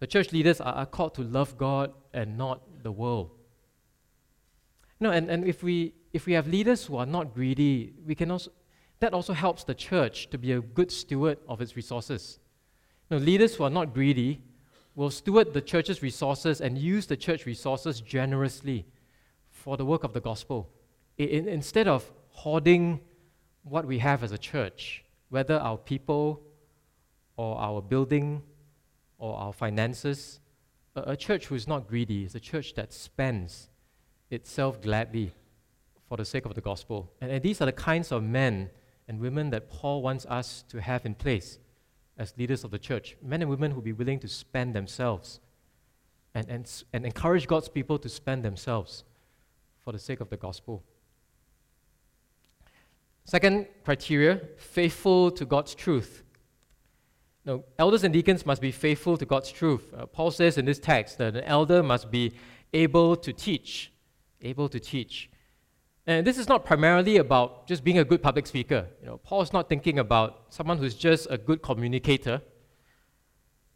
[0.00, 3.30] The church leaders are, called to love God and not the world.
[5.00, 8.30] No, and, and if we if we have leaders who are not greedy, we can
[8.30, 8.50] also
[9.00, 12.40] that also helps the church to be a good steward of its resources.
[13.08, 14.42] You know, leaders who are not greedy
[14.98, 18.84] will steward the church's resources and use the church resources generously
[19.48, 20.68] for the work of the gospel.
[21.16, 23.00] In, instead of hoarding
[23.62, 26.42] what we have as a church, whether our people
[27.36, 28.42] or our building
[29.18, 30.40] or our finances,
[30.96, 33.68] a, a church who is not greedy is a church that spends
[34.32, 35.32] itself gladly
[36.08, 37.12] for the sake of the gospel.
[37.20, 38.68] And, and these are the kinds of men
[39.06, 41.60] and women that Paul wants us to have in place
[42.18, 43.16] as leaders of the church.
[43.22, 45.40] Men and women who will be willing to spend themselves
[46.34, 49.04] and, and, and encourage God's people to spend themselves
[49.84, 50.82] for the sake of the gospel.
[53.24, 56.22] Second criteria faithful to God's truth.
[57.44, 59.92] Now, elders and deacons must be faithful to God's truth.
[59.96, 62.32] Uh, Paul says in this text that an elder must be
[62.72, 63.92] able to teach.
[64.42, 65.30] Able to teach.
[66.08, 68.86] And this is not primarily about just being a good public speaker.
[69.02, 72.40] You know, Paul's not thinking about someone who's just a good communicator.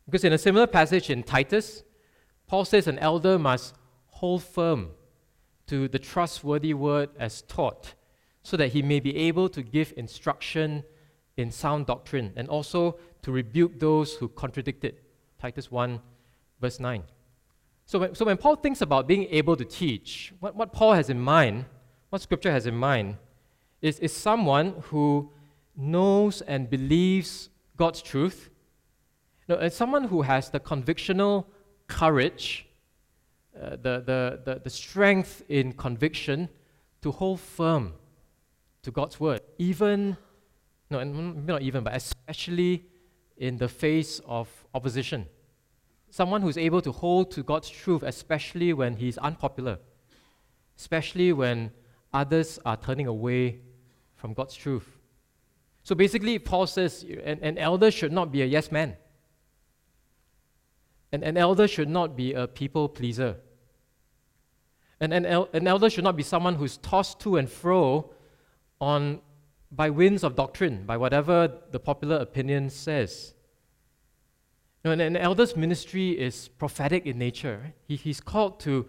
[0.07, 1.85] Because in a similar passage in Titus,
[2.47, 3.75] Paul says an elder must
[4.07, 4.92] hold firm
[5.66, 7.92] to the trustworthy word as taught,
[8.42, 10.85] so that he may be able to give instruction
[11.37, 15.05] in sound doctrine and also to rebuke those who contradict it.
[15.38, 16.01] Titus 1,
[16.62, 17.03] verse 9.
[17.85, 21.11] So when, so when Paul thinks about being able to teach, what, what Paul has
[21.11, 21.66] in mind
[22.12, 23.16] what Scripture has in mind
[23.81, 25.31] is, is someone who
[25.75, 27.48] knows and believes
[27.79, 28.51] God's truth.
[29.48, 31.46] Know, it's someone who has the convictional
[31.87, 32.66] courage,
[33.59, 36.51] uh, the, the, the, the strength in conviction
[37.01, 37.94] to hold firm
[38.83, 40.18] to God's word, even,
[40.90, 42.85] no, not even, but especially
[43.38, 45.25] in the face of opposition.
[46.11, 49.79] Someone who's able to hold to God's truth, especially when he's unpopular
[50.79, 51.70] especially when
[52.12, 53.61] others are turning away
[54.14, 54.98] from God's truth.
[55.83, 58.96] So basically, Paul says an, an elder should not be a yes man.
[61.11, 63.37] An, an elder should not be a people pleaser.
[65.01, 68.12] An, an, el- an elder should not be someone who's tossed to and fro
[68.81, 69.20] on,
[69.70, 73.35] by winds of doctrine, by whatever the popular opinion says.
[74.85, 77.75] You know, an, an elder's ministry is prophetic in nature.
[77.88, 78.88] He, he's called to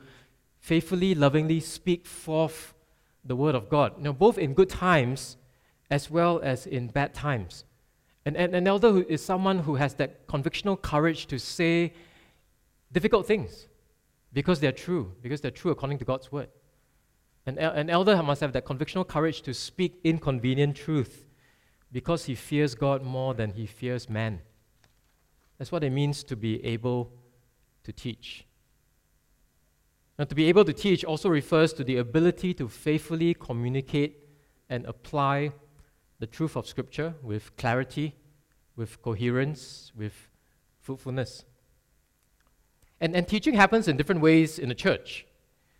[0.59, 2.72] faithfully, lovingly speak forth
[3.23, 5.38] the word of God, you know, both in good times
[5.89, 7.65] as well as in bad times.
[8.25, 11.93] And, and an elder who is someone who has that convictional courage to say
[12.91, 13.67] difficult things
[14.31, 16.49] because they're true, because they're true according to God's word.
[17.45, 21.25] An, an elder must have that convictional courage to speak inconvenient truth
[21.91, 24.39] because he fears God more than he fears man.
[25.57, 27.12] That's what it means to be able
[27.83, 28.45] to teach.
[30.17, 34.19] Now, to be able to teach also refers to the ability to faithfully communicate
[34.69, 35.52] and apply
[36.19, 38.15] the truth of Scripture with clarity,
[38.76, 40.13] with coherence, with
[40.80, 41.45] fruitfulness.
[43.02, 45.26] And, and teaching happens in different ways in the church.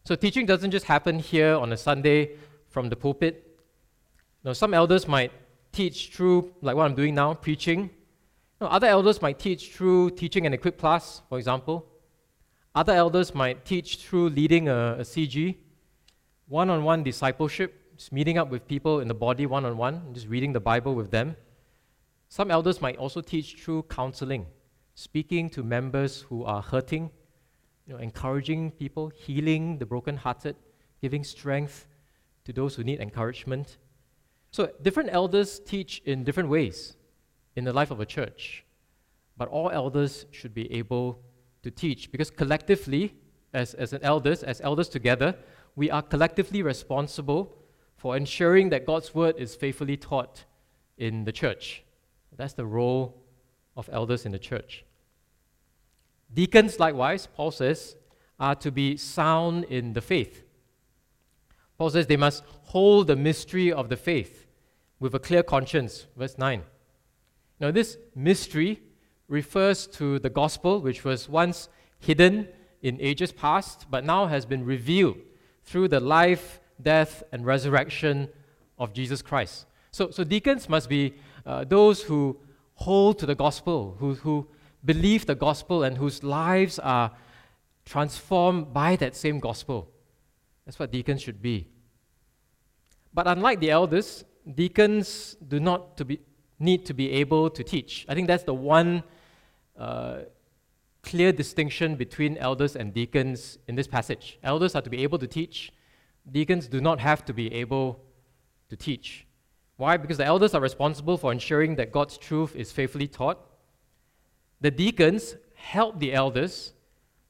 [0.04, 2.32] So teaching doesn't just happen here on a Sunday
[2.69, 3.60] from the pulpit.
[4.43, 5.32] Now, some elders might
[5.72, 7.91] teach through, like what I'm doing now, preaching.
[8.60, 11.86] Now, other elders might teach through teaching an equip class, for example.
[12.75, 15.57] Other elders might teach through leading a, a CG,
[16.47, 20.12] one on one discipleship, just meeting up with people in the body one on one,
[20.12, 21.36] just reading the Bible with them.
[22.29, 24.47] Some elders might also teach through counseling,
[24.95, 27.12] speaking to members who are hurting,
[27.86, 30.55] you know, encouraging people, healing the brokenhearted,
[30.99, 31.86] giving strength
[32.45, 33.77] to those who need encouragement.
[34.49, 36.95] So, different elders teach in different ways
[37.55, 38.65] in the life of a church,
[39.38, 41.19] but all elders should be able
[41.63, 43.15] to teach because collectively,
[43.54, 45.36] as, as an elders, as elders together,
[45.76, 47.58] we are collectively responsible
[47.97, 50.45] for ensuring that God's word is faithfully taught
[50.97, 51.84] in the church.
[52.36, 53.21] That's the role
[53.76, 54.86] of elders in the church.
[56.34, 57.95] Deacons, likewise, Paul says,
[58.39, 60.43] are to be sound in the faith.
[61.78, 64.47] Paul says they must hold the mystery of the faith
[64.99, 66.08] with a clear conscience.
[66.17, 66.63] Verse 9.
[67.60, 68.82] Now, this mystery
[69.27, 72.47] refers to the gospel, which was once hidden
[72.81, 75.17] in ages past, but now has been revealed
[75.63, 78.27] through the life, death, and resurrection
[78.77, 79.65] of Jesus Christ.
[79.91, 81.13] So, so deacons must be
[81.45, 82.38] uh, those who
[82.75, 84.47] hold to the gospel, who, who
[84.83, 87.12] believe the gospel, and whose lives are
[87.86, 89.89] transformed by that same gospel.
[90.65, 91.67] That's what deacons should be.
[93.13, 96.19] But unlike the elders, deacons do not to be,
[96.63, 98.06] need to be able to teach.
[98.10, 99.04] I think that's the one
[99.78, 100.19] uh,
[101.04, 104.39] clear distinction between elders and deacons in this passage.
[104.43, 105.71] Elders are to be able to teach,
[106.32, 107.99] deacons do not have to be able
[108.69, 109.28] to teach.
[109.78, 109.97] Why?
[109.97, 113.39] Because the elders are responsible for ensuring that God's truth is faithfully taught.
[114.62, 116.73] The deacons help the elders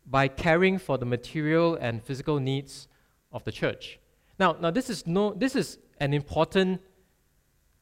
[0.05, 2.87] by caring for the material and physical needs
[3.31, 3.99] of the church.
[4.37, 6.81] Now, now this, is no, this is an important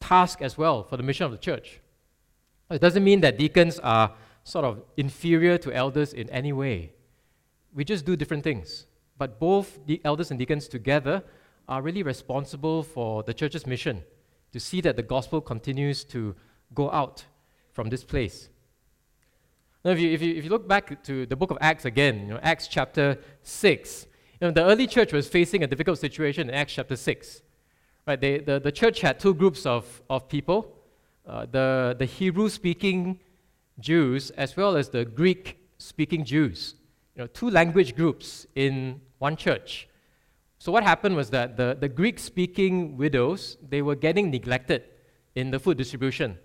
[0.02, 1.80] task as well for the mission of the church.
[2.70, 6.94] It doesn't mean that deacons are sort of inferior to elders in any way.
[7.74, 8.88] We just do different things.
[9.18, 11.24] But both the elders and deacons together
[11.70, 14.04] are really responsible for the church's mission
[14.52, 16.36] to see that the gospel continues to
[16.74, 17.24] go out
[17.72, 18.50] from this place.
[19.84, 22.28] Now, if you, if you, if you look back to the book of Acts again,
[22.28, 24.08] you know, Acts chapter 6,
[24.40, 27.42] you know, the early church was facing a difficult situation in Acts chapter 6.
[28.08, 30.76] Right, they, the, the church had two groups of, of people
[31.28, 33.20] uh, the, the Hebrew speaking
[33.80, 36.76] Jews as well as the Greek speaking Jews.
[37.16, 39.88] You know, two language groups in one church.
[40.60, 44.84] So what happened was that the, the Greek speaking widows, they were getting neglected
[45.36, 46.38] in the food distribution.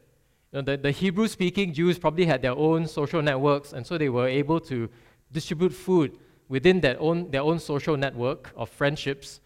[0.53, 3.99] You know, the, the Hebrew speaking Jews probably had their own social networks, and so
[3.99, 4.89] they were able to
[5.33, 9.41] distribute food within their own, their own social network of friendships,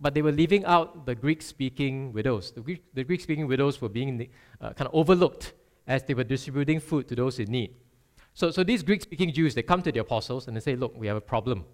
[0.00, 2.52] but they were leaving out the Greek speaking widows.
[2.52, 4.28] The Greek, the Greek speaking widows were being
[4.60, 5.54] uh, kind of overlooked
[5.86, 7.74] as they were distributing food to those in need.
[8.34, 10.96] So, so these Greek speaking Jews, they come to the apostles and they say, Look,
[10.96, 11.64] we have a problem.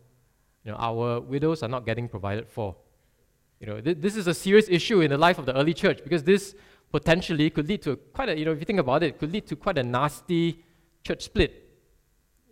[0.65, 2.75] You know, our widows are not getting provided for.
[3.61, 6.03] You know, th- this is a serious issue in the life of the early church
[6.03, 6.55] because this
[6.91, 9.47] potentially could lead to quite a, you know, if you think about it, could lead
[9.49, 10.65] to quite a nasty
[11.03, 11.69] church split.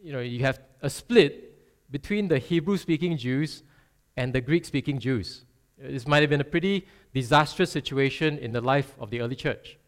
[0.02, 3.62] You know, you have a split between the Hebrew speaking Jews
[4.16, 5.44] and the Greek speaking Jews.
[5.82, 9.78] This might have been a pretty disastrous situation in the life of the early church.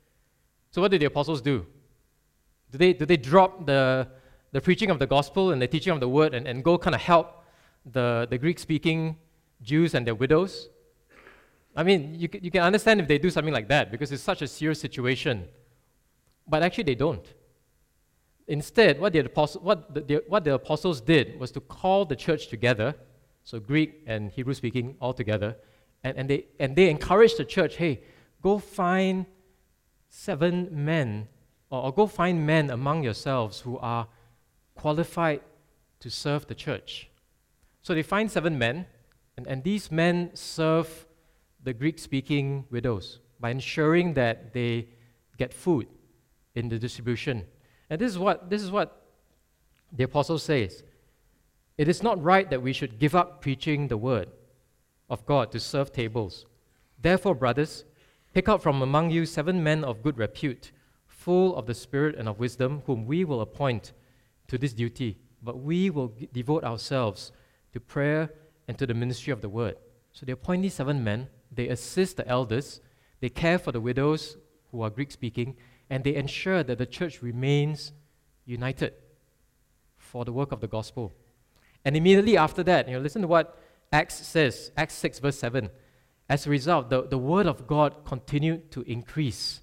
[0.70, 1.66] So, what did the apostles do?
[2.72, 4.09] Do they, do they drop the,
[4.52, 6.94] the preaching of the gospel and the teaching of the word and, and go kind
[6.94, 7.44] of help
[7.85, 9.16] the, the Greek speaking
[9.62, 10.68] Jews and their widows.
[11.76, 14.42] I mean, you, you can understand if they do something like that because it's such
[14.42, 15.48] a serious situation.
[16.46, 17.26] But actually, they don't.
[18.46, 22.48] Instead, what the, apostle, what, the, what the apostles did was to call the church
[22.48, 22.94] together,
[23.42, 25.57] so Greek and Hebrew speaking all together,
[26.04, 28.02] and, and, they, and they encouraged the church hey,
[28.42, 29.24] go find
[30.08, 31.26] seven men,
[31.70, 34.06] or, or go find men among yourselves who are
[34.74, 35.40] qualified
[36.00, 37.08] to serve the church.
[37.82, 38.86] So they find seven men,
[39.36, 41.06] and, and these men serve
[41.62, 44.88] the Greek speaking widows by ensuring that they
[45.38, 45.86] get food
[46.54, 47.44] in the distribution.
[47.88, 49.06] And this is what, this is what
[49.90, 50.82] the apostle says
[51.78, 54.28] It is not right that we should give up preaching the word
[55.08, 56.46] of God to serve tables.
[57.00, 57.84] Therefore, brothers,
[58.32, 60.72] pick out from among you seven men of good repute,
[61.06, 63.92] full of the Spirit and of wisdom, whom we will appoint
[64.48, 65.18] to this duty.
[65.42, 67.32] But we will devote ourselves
[67.72, 68.30] to prayer
[68.68, 69.76] and to the ministry of the word.
[70.12, 72.80] So they appoint these seven men, they assist the elders,
[73.20, 74.36] they care for the widows
[74.70, 75.56] who are Greek speaking,
[75.90, 77.92] and they ensure that the church remains
[78.46, 78.94] united
[79.96, 81.12] for the work of the gospel.
[81.84, 83.58] And immediately after that, you know, listen to what
[83.94, 85.70] Acts says, Acts 6, verse 7.
[86.28, 89.61] As a result, the, the word of God continued to increase,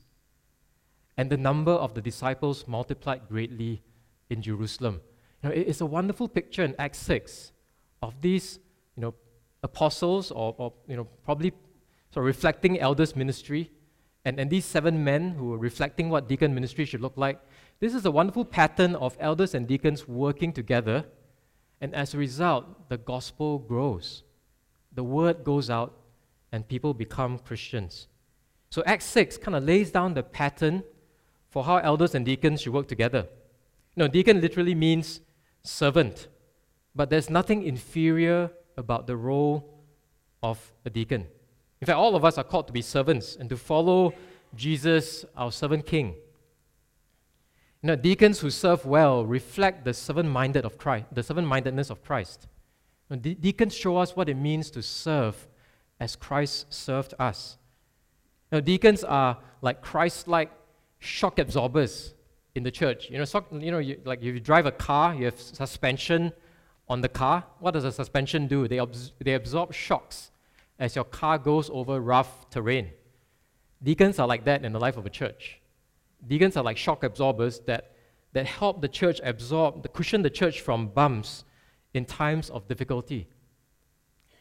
[1.18, 3.82] and the number of the disciples multiplied greatly
[4.30, 5.02] in Jerusalem.
[5.44, 7.52] You know, it's a wonderful picture in Acts 6
[8.02, 8.60] of these
[8.96, 9.16] you know,
[9.64, 11.52] apostles, or, or you know, probably
[12.14, 13.70] sort of reflecting elders' ministry,
[14.24, 17.38] and, and these seven men who are reflecting what deacon ministry should look like.
[17.82, 21.04] This is a wonderful pattern of elders and deacons working together,
[21.82, 24.24] and as a result, the gospel grows.
[24.94, 25.98] The word goes out,
[26.52, 28.08] and people become Christians.
[28.70, 30.84] So Acts 6 kind of lays down the pattern
[31.50, 33.28] for how elders and deacons should work together.
[33.96, 35.22] You know, deacon literally means
[35.64, 36.28] servant,
[36.96, 39.84] but there's nothing inferior about the role
[40.42, 41.28] of a deacon.
[41.82, 44.14] In fact, all of us are called to be servants and to follow
[44.56, 46.16] Jesus, our servant king.
[47.82, 52.48] You know, deacons who serve well reflect the servant-minded of Christ, the servant-mindedness of Christ.
[53.10, 55.48] You know, de- deacons show us what it means to serve
[56.00, 57.58] as Christ served us.
[58.52, 60.52] You know, deacons are like Christ-like
[61.00, 62.14] shock absorbers
[62.54, 63.10] in the church.
[63.10, 66.34] You know, so, you know, you, like if you drive a car, you have suspension
[66.88, 67.46] on the car.
[67.60, 68.68] What does a suspension do?
[68.68, 70.32] They, abs- they absorb shocks
[70.78, 72.92] as your car goes over rough terrain.
[73.82, 75.61] Deacons are like that in the life of a church.
[76.28, 77.92] Deacons are like shock absorbers that,
[78.34, 81.44] that help the church absorb, the cushion the church from bumps
[81.94, 83.28] in times of difficulty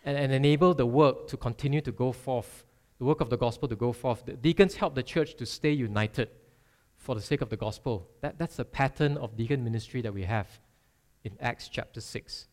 [0.05, 2.65] and, and enable the work to continue to go forth,
[2.99, 4.25] the work of the gospel to go forth.
[4.25, 6.29] The deacons help the church to stay united
[6.97, 8.09] for the sake of the gospel.
[8.21, 10.61] That, that's the pattern of deacon ministry that we have
[11.25, 12.47] in Acts chapter 6.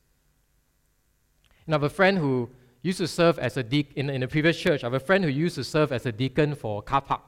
[1.65, 2.49] And I have a friend who
[2.81, 4.83] used to serve as a deacon in, in a previous church.
[4.83, 7.21] I have a friend who used to serve as a deacon for car park.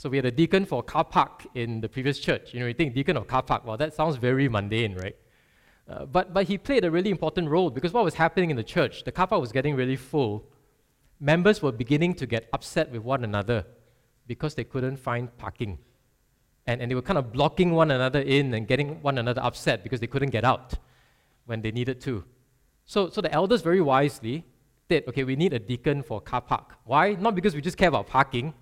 [0.00, 2.54] So we had a deacon for car park in the previous church.
[2.54, 5.14] You know, you think deacon of car park, well, that sounds very mundane, right?
[5.86, 8.64] Uh, but, but he played a really important role because what was happening in the
[8.64, 10.48] church, the car park was getting really full.
[11.20, 13.66] Members were beginning to get upset with one another
[14.26, 15.78] because they couldn't find parking.
[16.66, 19.82] And, and they were kind of blocking one another in and getting one another upset
[19.82, 20.76] because they couldn't get out
[21.44, 22.24] when they needed to.
[22.86, 24.46] So, so the elders very wisely
[24.88, 26.76] did, okay, we need a deacon for car park.
[26.84, 27.16] Why?
[27.16, 28.54] Not because we just care about parking,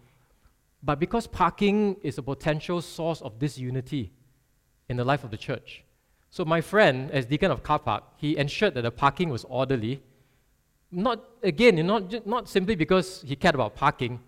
[0.82, 4.12] but because parking is a potential source of disunity
[4.88, 5.84] in the life of the church.
[6.30, 10.02] So my friend, as deacon of car park, he ensured that the parking was orderly.
[10.90, 14.20] Not again, not, not simply because he cared about parking,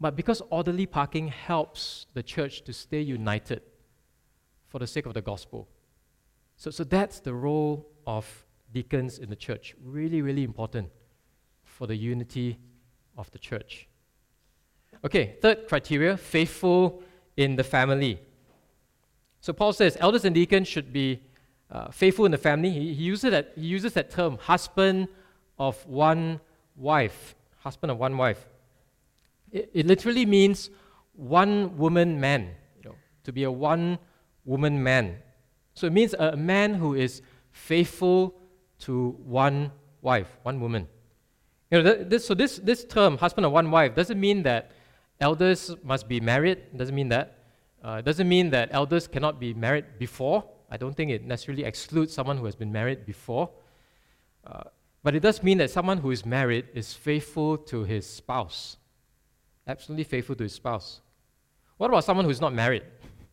[0.00, 3.62] but because orderly parking helps the church to stay united
[4.66, 5.68] for the sake of the gospel.
[6.56, 9.74] So, so that's the role of deacons in the church.
[9.82, 10.90] Really, really important
[11.62, 12.58] for the unity
[13.16, 13.88] of the church.
[15.04, 17.02] Okay, third criteria faithful
[17.36, 18.18] in the family.
[19.40, 21.20] So Paul says elders and deacons should be
[21.70, 22.70] uh, faithful in the family.
[22.70, 25.08] He, he, uses that, he uses that term, husband
[25.58, 26.40] of one
[26.76, 27.34] wife.
[27.58, 28.46] Husband of one wife.
[29.52, 30.70] It, it literally means
[31.12, 33.98] one woman man, you know, to be a one
[34.46, 35.16] woman man.
[35.74, 38.34] So it means a man who is faithful
[38.80, 40.88] to one wife, one woman.
[41.70, 44.72] You know, th- this, so this, this term, husband of one wife, doesn't mean that
[45.24, 46.58] elders must be married.
[46.76, 47.26] Doesn't mean that.
[47.82, 50.44] Uh, doesn't mean that elders cannot be married before.
[50.70, 53.46] I don't think it necessarily excludes someone who has been married before.
[54.46, 54.64] Uh,
[55.02, 58.76] but it does mean that someone who is married is faithful to his spouse.
[59.66, 61.00] Absolutely faithful to his spouse.
[61.78, 62.84] What about someone who's not married?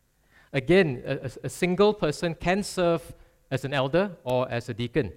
[0.54, 3.04] Again, a, a- a single person can serve
[3.50, 5.12] as an elder or as a deacon.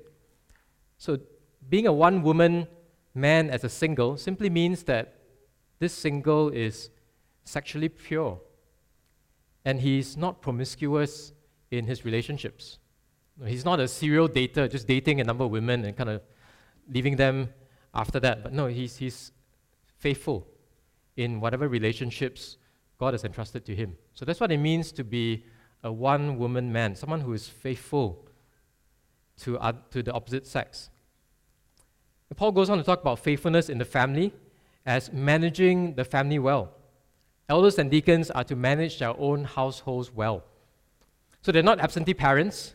[0.99, 1.19] So
[1.69, 2.67] being a one woman
[3.15, 5.05] man as a single simply means that
[5.79, 6.91] this single is
[7.45, 8.41] sexually pure
[9.65, 11.33] and he's not promiscuous
[11.71, 12.79] in his relationships.
[13.45, 16.23] He's not a serial dater, just dating a number of women and kind of
[16.89, 17.49] leaving them
[17.95, 18.43] after that.
[18.43, 19.33] But no, he's, he's
[19.97, 20.47] faithful
[21.17, 22.59] in whatever relationships
[22.99, 23.97] God has entrusted to him.
[24.15, 25.45] So that's what it means to be
[25.83, 28.29] a one woman man, someone who is faithful
[29.41, 30.91] to, uh, to the opposite sex.
[32.37, 34.33] Paul goes on to talk about faithfulness in the family
[34.87, 36.73] as managing the family well.
[37.49, 40.45] Elders and deacons are to manage their own households well.
[41.43, 42.75] So they're not absentee parents,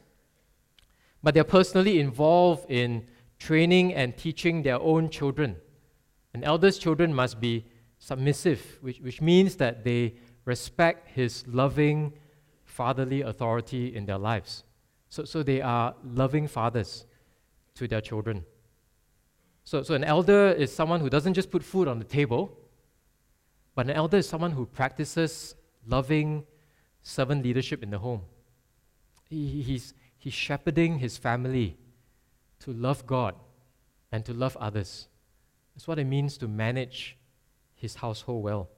[1.23, 3.07] but they're personally involved in
[3.39, 5.55] training and teaching their own children.
[6.33, 7.65] An elder's children must be
[7.97, 12.13] submissive, which, which means that they respect his loving,
[12.65, 14.63] fatherly authority in their lives.
[15.09, 17.05] So, so they are loving fathers
[17.75, 18.45] to their children.
[19.63, 22.57] So, so an elder is someone who doesn't just put food on the table,
[23.75, 25.55] but an elder is someone who practices
[25.85, 26.45] loving
[27.01, 28.21] servant leadership in the home.
[29.29, 31.77] He, he's, he's shepherding his family
[32.61, 33.35] to love God
[34.11, 35.07] and to love others.
[35.75, 37.17] That's what it means to manage
[37.75, 38.69] his household well.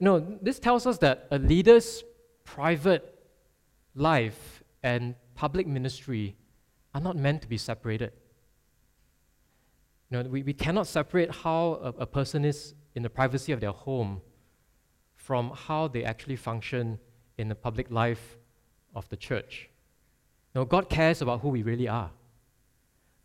[0.00, 2.04] Know, this tells us that a leader's
[2.44, 3.18] private
[3.94, 6.36] life and public ministry
[6.94, 8.12] are not meant to be separated.
[10.14, 13.58] You know, we, we cannot separate how a, a person is in the privacy of
[13.58, 14.20] their home
[15.16, 17.00] from how they actually function
[17.36, 18.38] in the public life
[18.94, 19.70] of the church.
[20.54, 22.12] No, God cares about who we really are.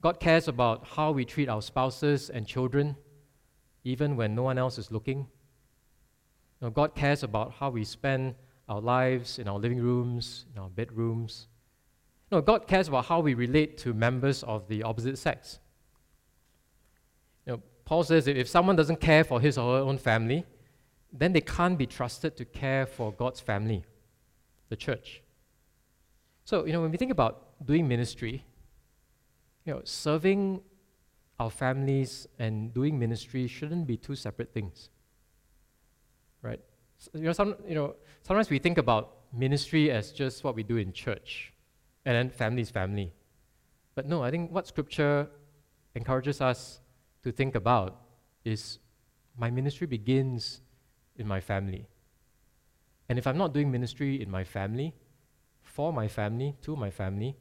[0.01, 2.95] God cares about how we treat our spouses and children,
[3.83, 5.27] even when no one else is looking.
[6.59, 8.33] No, God cares about how we spend
[8.67, 11.49] our lives in our living rooms, in our bedrooms.
[12.31, 15.59] No, God cares about how we relate to members of the opposite sex.
[17.89, 20.45] Paul says if someone doesn't care for his or her own family,
[21.11, 23.83] then they can't be trusted to care for God's family,
[24.69, 25.23] the church.
[26.45, 28.45] So, you know, when we think about doing ministry,
[29.65, 30.61] you know, serving
[31.39, 34.91] our families and doing ministry shouldn't be two separate things.
[36.43, 36.61] Right?
[36.99, 40.61] So, you know, some, you know, sometimes we think about ministry as just what we
[40.61, 41.53] do in church,
[42.05, 43.13] and then family is family.
[43.95, 45.27] But no, I think what Scripture
[45.95, 46.81] encourages us
[47.23, 48.01] to think about
[48.45, 48.79] is
[49.37, 50.61] my ministry begins
[51.15, 51.87] in my family.
[53.07, 54.93] And if I'm not doing ministry in my family,
[55.61, 57.35] for my family, to my family,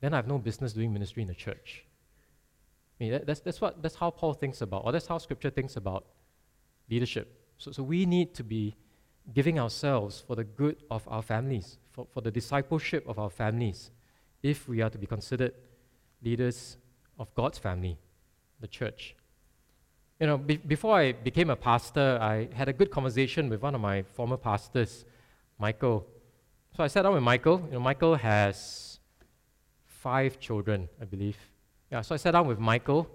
[0.00, 1.84] then I have no business doing ministry in the church.
[3.00, 5.50] I mean, that, that's, that's, what, that's how Paul thinks about, or that's how Scripture
[5.50, 6.06] thinks about
[6.90, 7.40] leadership.
[7.58, 8.76] So, so we need to be
[9.32, 13.90] giving ourselves for the good of our families, for, for the discipleship of our families,
[14.42, 15.54] if we are to be considered
[16.22, 16.76] leaders
[17.18, 17.98] of God's family,
[18.62, 19.14] the church.
[20.18, 23.74] You know, be, before I became a pastor, I had a good conversation with one
[23.74, 25.04] of my former pastors,
[25.58, 26.06] Michael.
[26.74, 27.60] So I sat down with Michael.
[27.66, 29.00] You know, Michael has
[29.84, 31.36] five children, I believe.
[31.90, 33.10] Yeah, so I sat down with Michael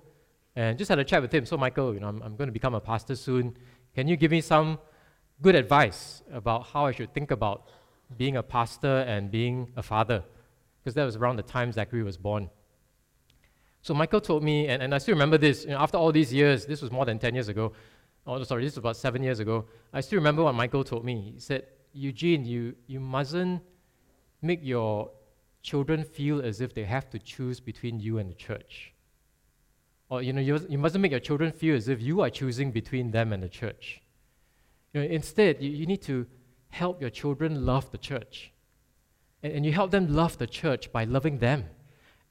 [0.55, 1.45] and just had a chat with him.
[1.45, 3.57] So, Michael, you know, I'm, I'm going to become a pastor soon.
[3.95, 4.77] Can you give me some
[5.41, 7.69] good advice about how I should think about
[8.17, 10.23] being a pastor and being a father?
[10.79, 12.49] Because that was around the time Zachary was born.
[13.82, 16.34] So Michael told me, and, and I still remember this, you know, after all these
[16.34, 17.73] years, this was more than 10 years ago,
[18.25, 21.32] oh, sorry, this was about seven years ago, I still remember what Michael told me.
[21.34, 23.61] He said, Eugene, you, you mustn't
[24.41, 25.09] make your
[25.63, 28.93] children feel as if they have to choose between you and the church.
[30.09, 32.71] Or, you know, you, you mustn't make your children feel as if you are choosing
[32.71, 34.01] between them and the church.
[34.93, 36.25] You know, instead, you, you need to
[36.69, 38.51] help your children love the church.
[39.43, 41.65] And, and you help them love the church by loving them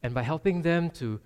[0.02, 1.20] and by helping them to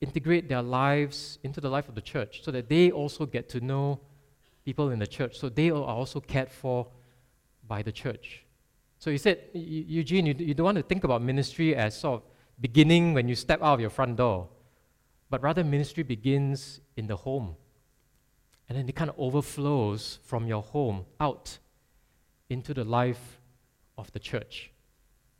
[0.00, 3.60] integrate their lives into the life of the church so that they also get to
[3.60, 4.00] know
[4.64, 6.86] people in the church, so they are also cared for
[7.66, 8.44] by the church.
[8.98, 12.28] So he said, Eugene, you, you don't want to think about ministry as sort of
[12.60, 14.48] beginning when you step out of your front door,
[15.30, 17.56] but rather ministry begins in the home.
[18.68, 21.58] And then it kind of overflows from your home out
[22.50, 23.40] into the life
[23.96, 24.72] of the church.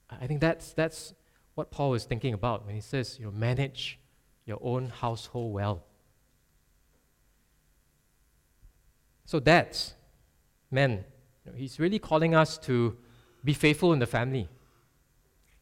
[0.08, 1.14] I think that's, that's
[1.56, 3.98] what Paul is thinking about when he says, you know, manage
[4.46, 5.84] your own household well.
[9.24, 9.94] So, dads,
[10.70, 11.04] men,
[11.56, 12.96] he's really calling us to
[13.44, 14.48] be faithful in the family.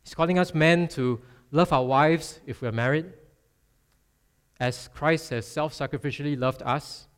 [0.02, 1.20] He's calling us men to
[1.50, 3.06] love our wives if we're married,
[4.60, 7.08] as Christ has self sacrificially loved us.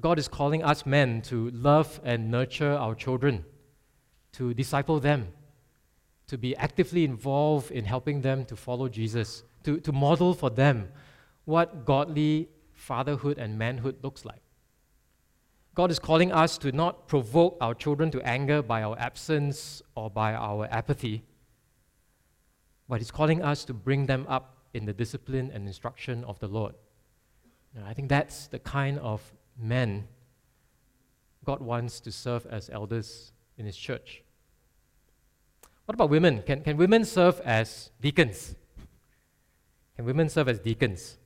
[0.00, 3.44] God is calling us men to love and nurture our children,
[4.32, 5.28] to disciple them,
[6.26, 10.88] to be actively involved in helping them to follow Jesus, to, to model for them
[11.44, 14.42] what godly fatherhood and manhood looks like.
[15.74, 20.10] God is calling us to not provoke our children to anger by our absence or
[20.10, 21.22] by our apathy,
[22.88, 26.48] but He's calling us to bring them up in the discipline and instruction of the
[26.48, 26.74] Lord.
[27.74, 29.22] And I think that's the kind of
[29.58, 30.08] men
[31.44, 34.22] God wants to serve as elders in His church.
[35.86, 36.42] What about women?
[36.42, 38.54] Can, can women serve as deacons?
[39.96, 41.18] Can women serve as deacons?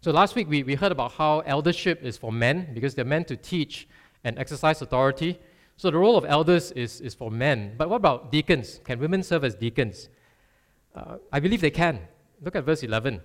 [0.00, 3.28] So last week we, we heard about how eldership is for men because they're meant
[3.28, 3.88] to teach
[4.22, 5.38] and exercise authority.
[5.76, 7.74] So the role of elders is, is for men.
[7.76, 8.80] But what about deacons?
[8.84, 10.08] Can women serve as deacons?
[10.94, 12.00] Uh, I believe they can.
[12.42, 13.14] Look at verse 11.
[13.14, 13.20] You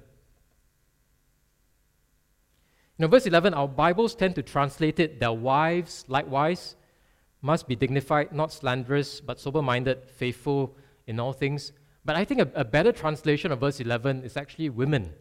[2.99, 6.75] know, verse 11, our Bibles tend to translate it, their wives likewise
[7.41, 10.75] must be dignified, not slanderous, but sober minded, faithful
[11.07, 11.73] in all things.
[12.05, 15.13] But I think a, a better translation of verse 11 is actually women.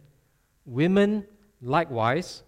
[0.65, 1.25] Women
[1.61, 2.43] likewise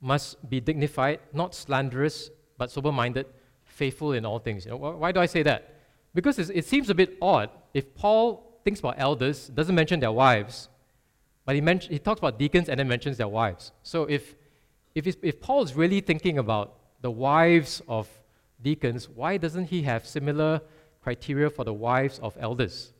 [0.00, 3.26] must be dignified, not slanderous, but sober minded,
[3.64, 4.64] faithful in all things.
[4.64, 5.74] You know, why do I say that?
[6.14, 10.68] Because it seems a bit odd if Paul thinks about elders, doesn't mention their wives,
[11.44, 13.72] but he, men- he talks about deacons and then mentions their wives.
[13.82, 14.34] So if,
[14.94, 18.08] if, if Paul is really thinking about the wives of
[18.60, 20.60] deacons, why doesn't he have similar
[21.02, 22.92] criteria for the wives of elders?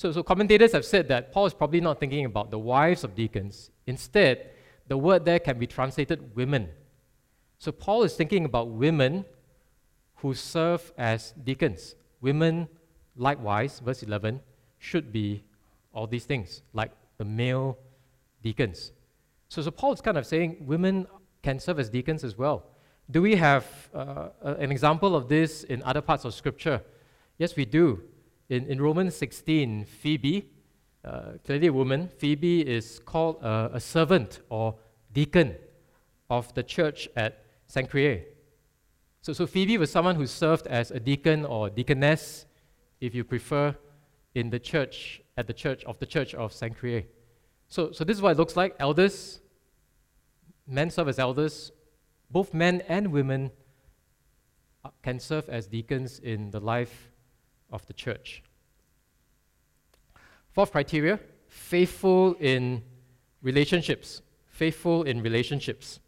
[0.00, 3.14] So, so commentators have said that Paul is probably not thinking about the wives of
[3.14, 3.70] deacons.
[3.86, 4.48] Instead,
[4.88, 6.70] the word there can be translated women.
[7.58, 9.26] So Paul is thinking about women
[10.16, 11.96] who serve as deacons.
[12.22, 12.66] Women,
[13.14, 14.40] likewise, verse 11,
[14.78, 15.44] should be
[15.92, 17.76] all these things, like the male
[18.42, 18.92] deacons.
[19.50, 21.08] So, so Paul is kind of saying women
[21.42, 22.64] can serve as deacons as well.
[23.10, 26.80] Do we have uh, an example of this in other parts of Scripture?
[27.36, 28.02] Yes, we do.
[28.50, 30.50] In, in Romans 16, Phoebe,
[31.04, 34.74] uh, clearly a woman, Phoebe is called a, servant or
[35.12, 35.54] deacon
[36.28, 38.24] of the church at Cenchreae.
[39.22, 42.46] So, so Phoebe was someone who served as a deacon or deaconess,
[43.00, 43.76] if you prefer,
[44.34, 47.04] in the church, at the church of the church of Cenchreae.
[47.68, 48.74] So, so this is what it looks like.
[48.80, 49.40] Elders,
[50.66, 51.70] men serve as elders.
[52.32, 53.52] Both men and women
[54.84, 57.09] uh, can serve as deacons in the life
[57.70, 58.42] of the church.
[60.52, 62.82] Fourth criteria faithful in
[63.42, 64.22] relationships.
[64.48, 66.00] Faithful in relationships.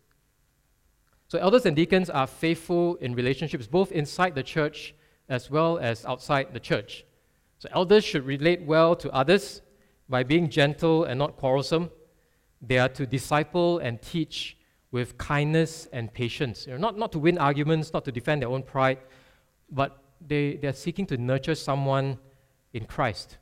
[1.28, 4.94] So, elders and deacons are faithful in relationships, both inside the church
[5.28, 7.04] as well as outside the church.
[7.58, 9.62] So, elders should relate well to others
[10.08, 11.90] by being gentle and not quarrelsome.
[12.60, 14.58] They are to disciple and teach
[14.90, 16.66] with kindness and patience.
[16.66, 18.98] You know, not, not to win arguments, not to defend their own pride,
[19.70, 22.18] but they, they're seeking to nurture someone
[22.72, 23.38] in Christ.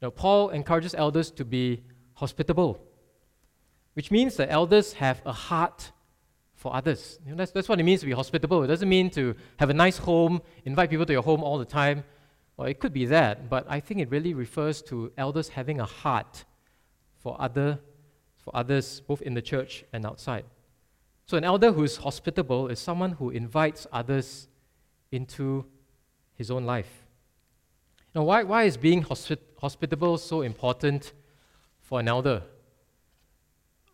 [0.00, 1.82] Now, Paul encourages elders to be
[2.14, 2.80] hospitable,
[3.94, 5.92] which means that elders have a heart
[6.54, 7.18] for others.
[7.24, 8.62] You know, that's, that's what it means to be hospitable.
[8.62, 11.64] It doesn't mean to have a nice home, invite people to your home all the
[11.64, 12.04] time.
[12.56, 15.86] Well, it could be that, but I think it really refers to elders having a
[15.86, 16.44] heart
[17.18, 17.78] for other
[18.40, 20.44] for others both in the church and outside.
[21.26, 24.48] So an elder who is hospitable is someone who invites others
[25.12, 25.64] into
[26.34, 26.90] his own life.
[28.14, 29.04] Now, why, why is being
[29.60, 31.12] hospitable so important
[31.80, 32.42] for an elder?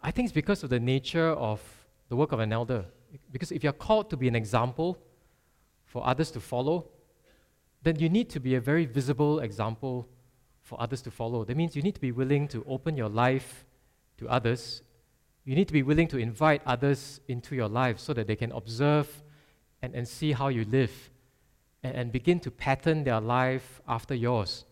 [0.02, 1.60] I think it's because of the nature of
[2.08, 2.86] the work of an elder.
[3.32, 4.98] Because if you're called to be an example
[5.84, 6.88] for others to follow,
[7.82, 10.08] then you need to be a very visible example
[10.62, 11.44] for others to follow.
[11.44, 13.64] That means you need to be willing to open your life
[14.18, 14.82] to others.
[15.44, 18.50] You need to be willing to invite others into your life so that they can
[18.52, 19.22] observe
[19.82, 21.10] and, and see how you live
[21.82, 24.64] and, and begin to pattern their life after yours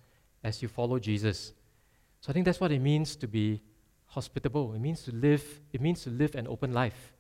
[0.43, 1.53] as you follow Jesus.
[2.21, 3.61] So I think that's what it means to be
[4.07, 4.75] hospitable.
[4.75, 7.13] It means to live, it means to live an open life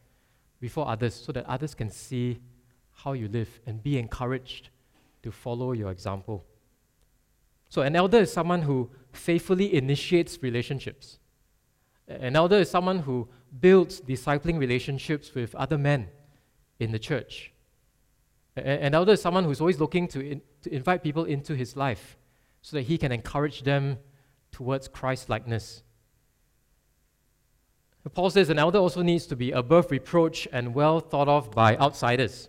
[0.60, 2.40] before others so that others can see
[2.92, 4.70] how you live and be encouraged
[5.22, 6.44] to follow your example.
[7.68, 11.18] So, an elder is someone who faithfully initiates relationships.
[12.06, 13.28] An elder is someone who
[13.60, 16.08] builds discipling relationships with other men
[16.78, 17.52] in the church.
[18.56, 22.16] An elder is someone who's always looking to, in, to invite people into his life
[22.62, 23.98] so that he can encourage them
[24.52, 25.82] towards Christ likeness.
[28.12, 31.76] Paul says an elder also needs to be above reproach and well thought of by
[31.76, 32.48] outsiders.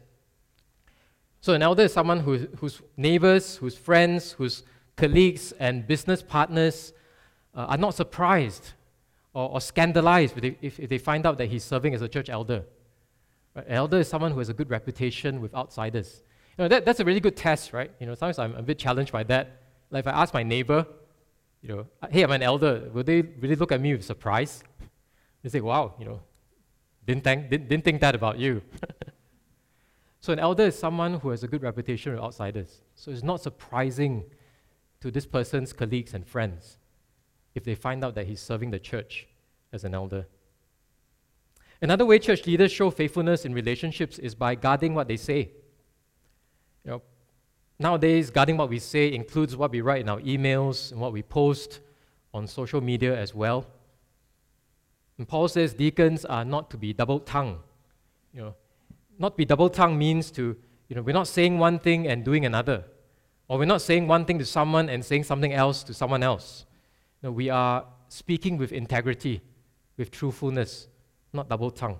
[1.41, 4.63] So, an elder is someone who, whose neighbors, whose friends, whose
[4.95, 6.91] colleagues, and business partners
[7.53, 8.73] uh, are not surprised
[9.33, 12.29] or, or scandalized if, if, if, they find out that he's serving as a church
[12.29, 12.63] elder.
[13.55, 13.65] Right?
[13.67, 16.23] An elder is someone who has a good reputation with outsiders.
[16.57, 17.91] You know, that, that's a really good test, right?
[17.99, 19.61] You know, sometimes I'm a bit challenged by that.
[19.91, 20.85] Like if I ask my neighbor,
[21.61, 22.89] you know, uh, hey, I'm an elder.
[22.93, 24.63] Will they really look at me with surprise?
[25.41, 26.21] They say, wow, you know,
[27.05, 28.61] didn't think, didn't, didn't think that about you.
[30.19, 32.81] so an elder is someone who has a good reputation with outsiders.
[32.95, 34.23] So it's not surprising
[35.01, 36.77] to this person's colleagues and friends
[37.53, 39.27] if they find out that he's serving the church
[39.71, 40.25] as an elder.
[41.81, 45.51] Another way church leaders show faithfulness in relationships is by guarding what they say.
[46.83, 47.01] You know,
[47.79, 51.21] nowadays, guarding what we say includes what we write in our emails and what we
[51.21, 51.81] post
[52.33, 53.65] on social media as well.
[55.17, 57.59] And Paul says deacons are not to be double-tongued.
[58.33, 58.55] You know,
[59.17, 60.57] not be double-tongued means to,
[60.89, 62.83] you know, we're not saying one thing and doing another.
[63.47, 66.65] Or we're not saying one thing to someone and saying something else to someone else.
[67.21, 69.41] No, we are speaking with integrity,
[69.97, 70.87] with truthfulness,
[71.35, 71.99] not double tongue.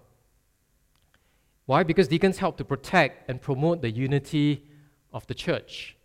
[1.66, 1.84] Why?
[1.84, 4.64] Because deacons help to protect and promote the unity
[5.14, 5.96] of the church.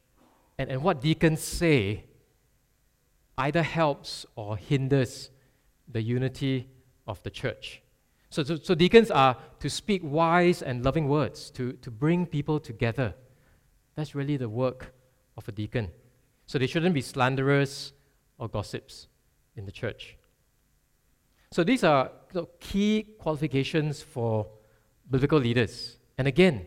[0.59, 2.05] And, and what deacons say
[3.37, 5.31] either helps or hinders
[5.89, 6.69] the unity
[7.07, 7.83] of the church.
[8.31, 12.61] So, so, so, deacons are to speak wise and loving words, to, to bring people
[12.61, 13.15] together.
[13.97, 14.95] That's really the work
[15.37, 15.89] of a deacon.
[16.47, 17.93] So they shouldn't be slanderers
[18.39, 19.09] or gossips
[19.57, 20.17] in the church.
[21.53, 22.13] So these are
[22.61, 24.47] key qualifications for
[25.11, 25.99] biblical leaders.
[26.17, 26.67] And again,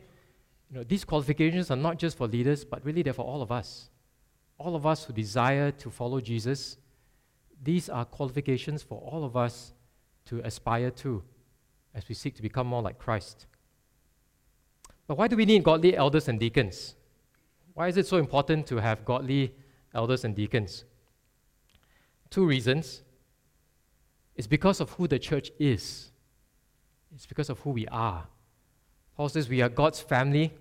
[0.69, 3.51] you know, these qualifications are not just for leaders, but really they're for all of
[3.51, 3.89] us.
[4.57, 6.77] All of us who desire to follow Jesus,
[7.63, 9.73] these are qualifications for all of us
[10.25, 11.23] to aspire to
[11.95, 13.45] as we seek to become more like Christ.
[15.07, 16.95] But why do we need godly elders and deacons?
[17.73, 19.53] Why is it so important to have godly
[19.93, 20.83] elders and deacons?
[22.29, 23.03] Two reasons.
[24.35, 26.11] It's because of who the church is,
[27.13, 28.27] it's because of who we are.
[29.15, 30.53] Paul says we are God's family,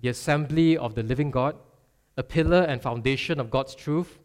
[0.00, 1.56] the assembly of the living God,
[2.16, 4.20] a pillar and foundation of God's truth.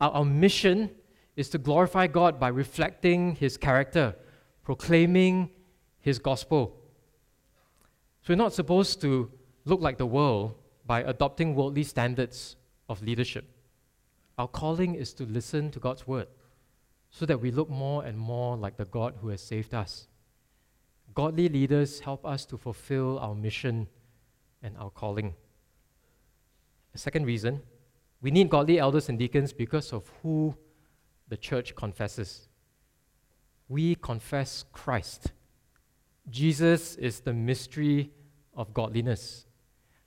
[0.00, 0.90] Our, our mission
[1.36, 4.14] is to glorify God by reflecting His character,
[4.62, 5.50] proclaiming
[6.00, 6.76] His gospel.
[8.22, 9.30] So we're not supposed to
[9.64, 10.54] look like the world
[10.84, 12.56] by adopting worldly standards
[12.90, 13.46] of leadership.
[14.36, 16.26] Our calling is to listen to God's word
[17.10, 20.06] so that we look more and more like the God who has saved us.
[21.14, 23.88] Godly leaders help us to fulfill our mission
[24.62, 25.34] and our calling.
[26.92, 27.62] The second reason,
[28.20, 30.54] we need godly elders and deacons because of who
[31.28, 32.48] the church confesses.
[33.68, 35.32] We confess Christ.
[36.28, 38.10] Jesus is the mystery
[38.54, 39.46] of godliness,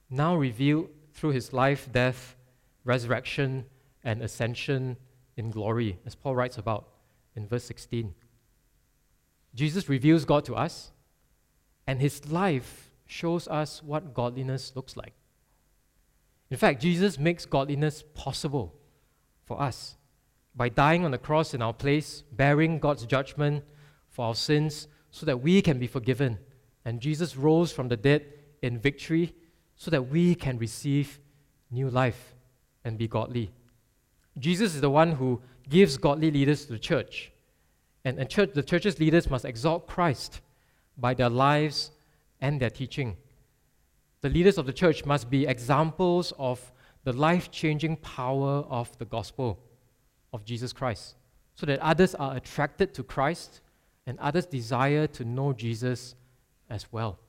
[0.10, 2.36] now revealed through his life, death,
[2.84, 3.66] resurrection,
[4.04, 4.98] and ascension
[5.38, 6.88] in glory, as Paul writes about
[7.36, 8.14] in verse 16.
[9.56, 10.92] Jesus reveals God to us,
[11.86, 15.14] and his life shows us what godliness looks like.
[16.50, 18.74] In fact, Jesus makes godliness possible
[19.46, 19.96] for us
[20.56, 23.64] by dying on the cross in our place, bearing God's judgment
[24.10, 26.38] for our sins so that we can be forgiven.
[26.86, 28.26] And Jesus rose from the dead
[28.62, 29.34] in victory
[29.76, 31.20] so that we can receive
[31.72, 32.36] new life
[32.84, 33.52] and be godly.
[34.38, 37.32] Jesus is the one who gives godly leaders to the church.
[38.06, 40.42] And, and church, the church's leaders must exalt Christ
[40.98, 41.92] by their lives
[42.42, 43.18] and their teaching.
[44.22, 46.72] The leaders of the church must be examples of
[47.04, 49.60] the life changing power of the gospel
[50.32, 51.16] of Jesus Christ,
[51.56, 53.62] so that others are attracted to Christ
[54.06, 56.16] and others desire to know Jesus
[56.70, 57.20] as well.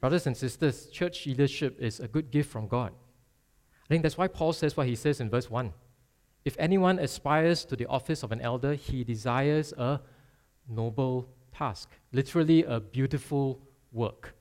[0.00, 2.92] Brothers and sisters, church leadership is a good gift from God.
[3.88, 5.72] I think that's why Paul says what he says in verse 1.
[6.44, 10.00] If anyone aspires to the office of an elder, he desires a
[10.68, 13.60] noble task, literally, a beautiful
[13.92, 14.34] work.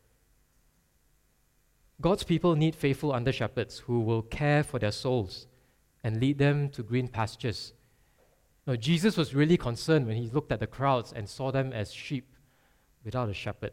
[1.99, 5.47] God's people need faithful under shepherds who will care for their souls
[6.03, 7.73] and lead them to green pastures.
[8.67, 11.93] Now, Jesus was really concerned when he looked at the crowds and saw them as
[11.93, 12.35] sheep
[13.03, 13.71] without a shepherd.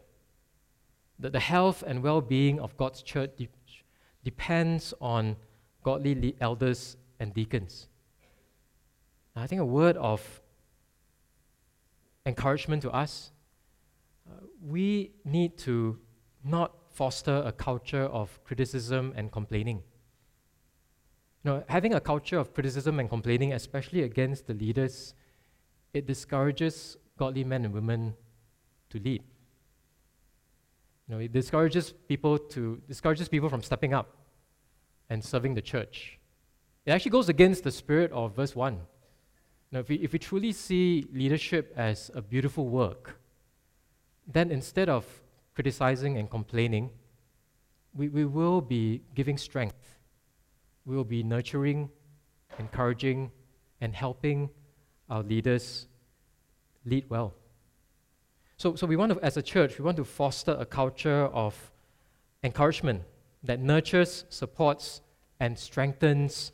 [1.19, 3.49] The, the health and well being of God's church de-
[4.23, 5.37] depends on
[5.85, 7.89] godly elders and deacons.
[9.37, 10.43] I think a word of
[12.27, 13.31] encouragement to us
[14.29, 15.99] uh, we need to
[16.43, 19.83] not foster a culture of criticism and complaining.
[21.43, 25.15] You know, having a culture of criticism and complaining, especially against the leaders,
[25.93, 28.15] it discourages godly men and women
[28.91, 29.23] to lead.
[31.07, 34.24] You know, it discourages people to discourages people from stepping up
[35.11, 36.19] and serving the church.
[36.87, 38.79] It actually goes against the spirit of verse 1.
[39.73, 43.19] Now, if we, if we truly see leadership as a beautiful work,
[44.27, 45.05] then instead of
[45.55, 46.91] criticizing and complaining,
[47.95, 49.99] we, we will be giving strength.
[50.85, 51.91] We will be nurturing
[52.59, 53.31] encouraging,
[53.81, 54.51] and helping
[55.11, 55.87] our leaders
[56.85, 57.35] lead well.
[58.57, 61.73] So, so we want to, as a church, we want to foster a culture of
[62.43, 63.03] encouragement
[63.45, 65.01] that nurtures, supports,
[65.41, 66.53] and strengthens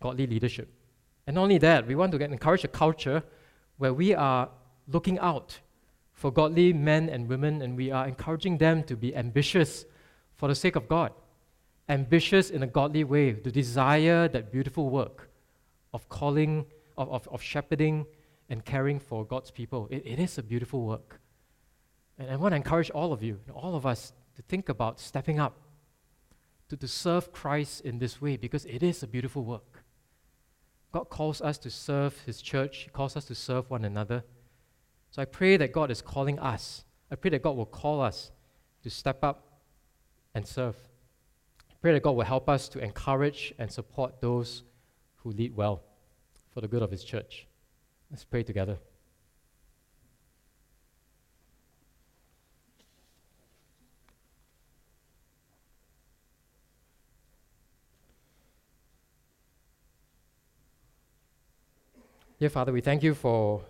[0.00, 0.68] godly leadership.
[1.26, 3.22] And not only that, we want to encourage a culture
[3.76, 4.48] where we are
[4.88, 5.60] looking out
[6.12, 9.84] for godly men and women and we are encouraging them to be ambitious
[10.34, 11.12] for the sake of God.
[11.88, 15.30] Ambitious in a godly way, to desire that beautiful work
[15.92, 18.06] of calling, of, of, of shepherding
[18.48, 19.88] and caring for God's people.
[19.90, 21.20] It, it is a beautiful work.
[22.18, 25.40] And I want to encourage all of you, all of us, to think about stepping
[25.40, 25.56] up,
[26.70, 29.84] to, to serve Christ in this way, because it is a beautiful work.
[30.92, 34.24] God calls us to serve His church, He calls us to serve one another.
[35.10, 36.84] So I pray that God is calling us.
[37.10, 38.30] I pray that God will call us
[38.84, 39.60] to step up
[40.34, 40.76] and serve.
[41.68, 44.62] I pray that God will help us to encourage and support those
[45.16, 45.82] who lead well
[46.54, 47.48] for the good of His church.
[48.10, 48.78] Let's pray together.
[62.40, 63.60] Dear Father, we thank you for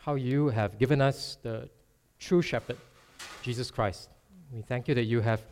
[0.00, 1.68] how you have given us the
[2.18, 2.76] true shepherd,
[3.40, 4.08] Jesus Christ.
[4.52, 5.42] We thank you that you have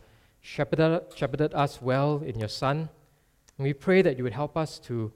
[0.41, 2.89] shepherded, shepherded us well in your Son.
[3.57, 5.09] And we pray that you would help us to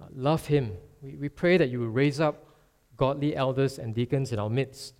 [0.00, 0.76] uh, love him.
[1.02, 2.36] We, we pray that you would raise up
[2.96, 4.94] godly elders and deacons in our midst.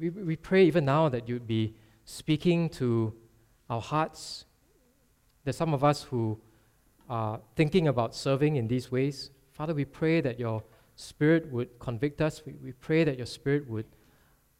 [0.00, 3.14] We, we pray even now that you'd be speaking to
[3.70, 4.46] our hearts.
[5.44, 6.40] There's some of us who
[7.08, 9.30] are thinking about serving in these ways.
[9.56, 10.62] Father, we pray that your
[10.96, 12.42] Spirit would convict us.
[12.44, 13.86] We, we pray that your Spirit would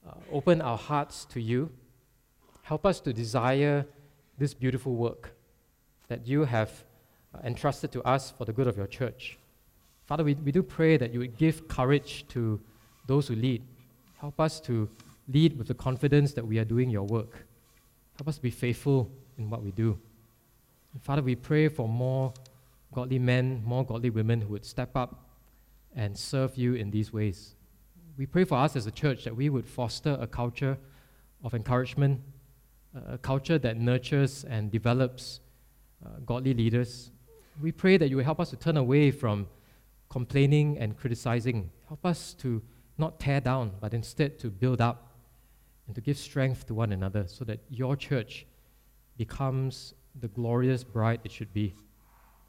[0.09, 1.71] uh, open our hearts to you.
[2.63, 3.85] Help us to desire
[4.39, 5.37] this beautiful work
[6.09, 6.71] that you have
[7.35, 9.37] uh, entrusted to us for the good of your church.
[10.07, 12.59] Father, we, we do pray that you would give courage to
[13.07, 13.63] those who lead.
[14.17, 14.89] Help us to
[15.29, 17.45] lead with the confidence that we are doing your work.
[18.17, 19.99] Help us be faithful in what we do.
[20.95, 22.33] And Father, we pray for more
[22.97, 25.29] godly men, more godly women who would step up
[25.95, 27.55] and serve you in these ways.
[28.17, 30.79] We pray for us as a church that we would foster a culture
[31.45, 32.23] of encouragement,
[32.95, 35.41] a culture that nurtures and develops
[36.05, 37.11] uh, godly leaders.
[37.61, 39.47] We pray that you will help us to turn away from
[40.09, 41.71] complaining and criticizing.
[41.89, 42.63] Help us to
[42.97, 45.13] not tear down, but instead to build up
[45.87, 48.47] and to give strength to one another so that your church
[49.19, 51.75] becomes the glorious bride it should be.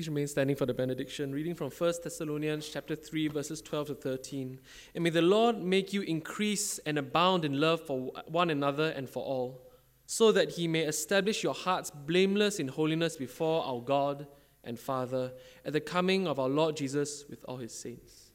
[0.00, 3.94] Please remain standing for the benediction, reading from 1 Thessalonians chapter 3 verses 12 to
[3.94, 4.58] 13.
[4.94, 9.10] And may the Lord make you increase and abound in love for one another and
[9.10, 9.60] for all,
[10.06, 14.26] so that he may establish your hearts blameless in holiness before our God
[14.64, 15.34] and Father
[15.66, 18.30] at the coming of our Lord Jesus with all his saints.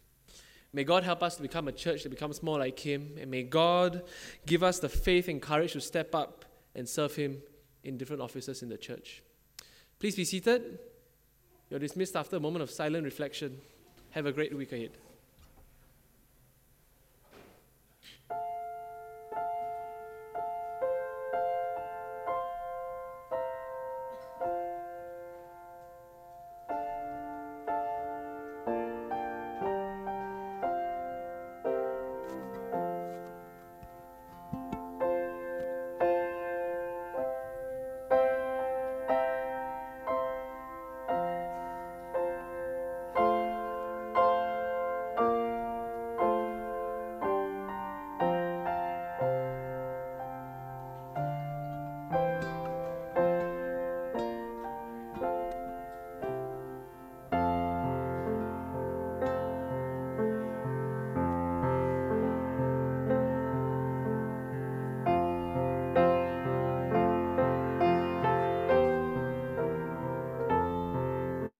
[0.71, 3.41] May God help us to become a church that becomes more like him, and may
[3.41, 4.03] God
[4.45, 6.45] give us the faith and courage to step up
[6.75, 7.41] and serve him
[7.83, 9.23] in different offices in the church.
[9.97, 10.77] Please be seated.
[11.75, 13.59] You're dismissed after a moment of silent reflection.
[14.11, 14.91] Have a great week ahead.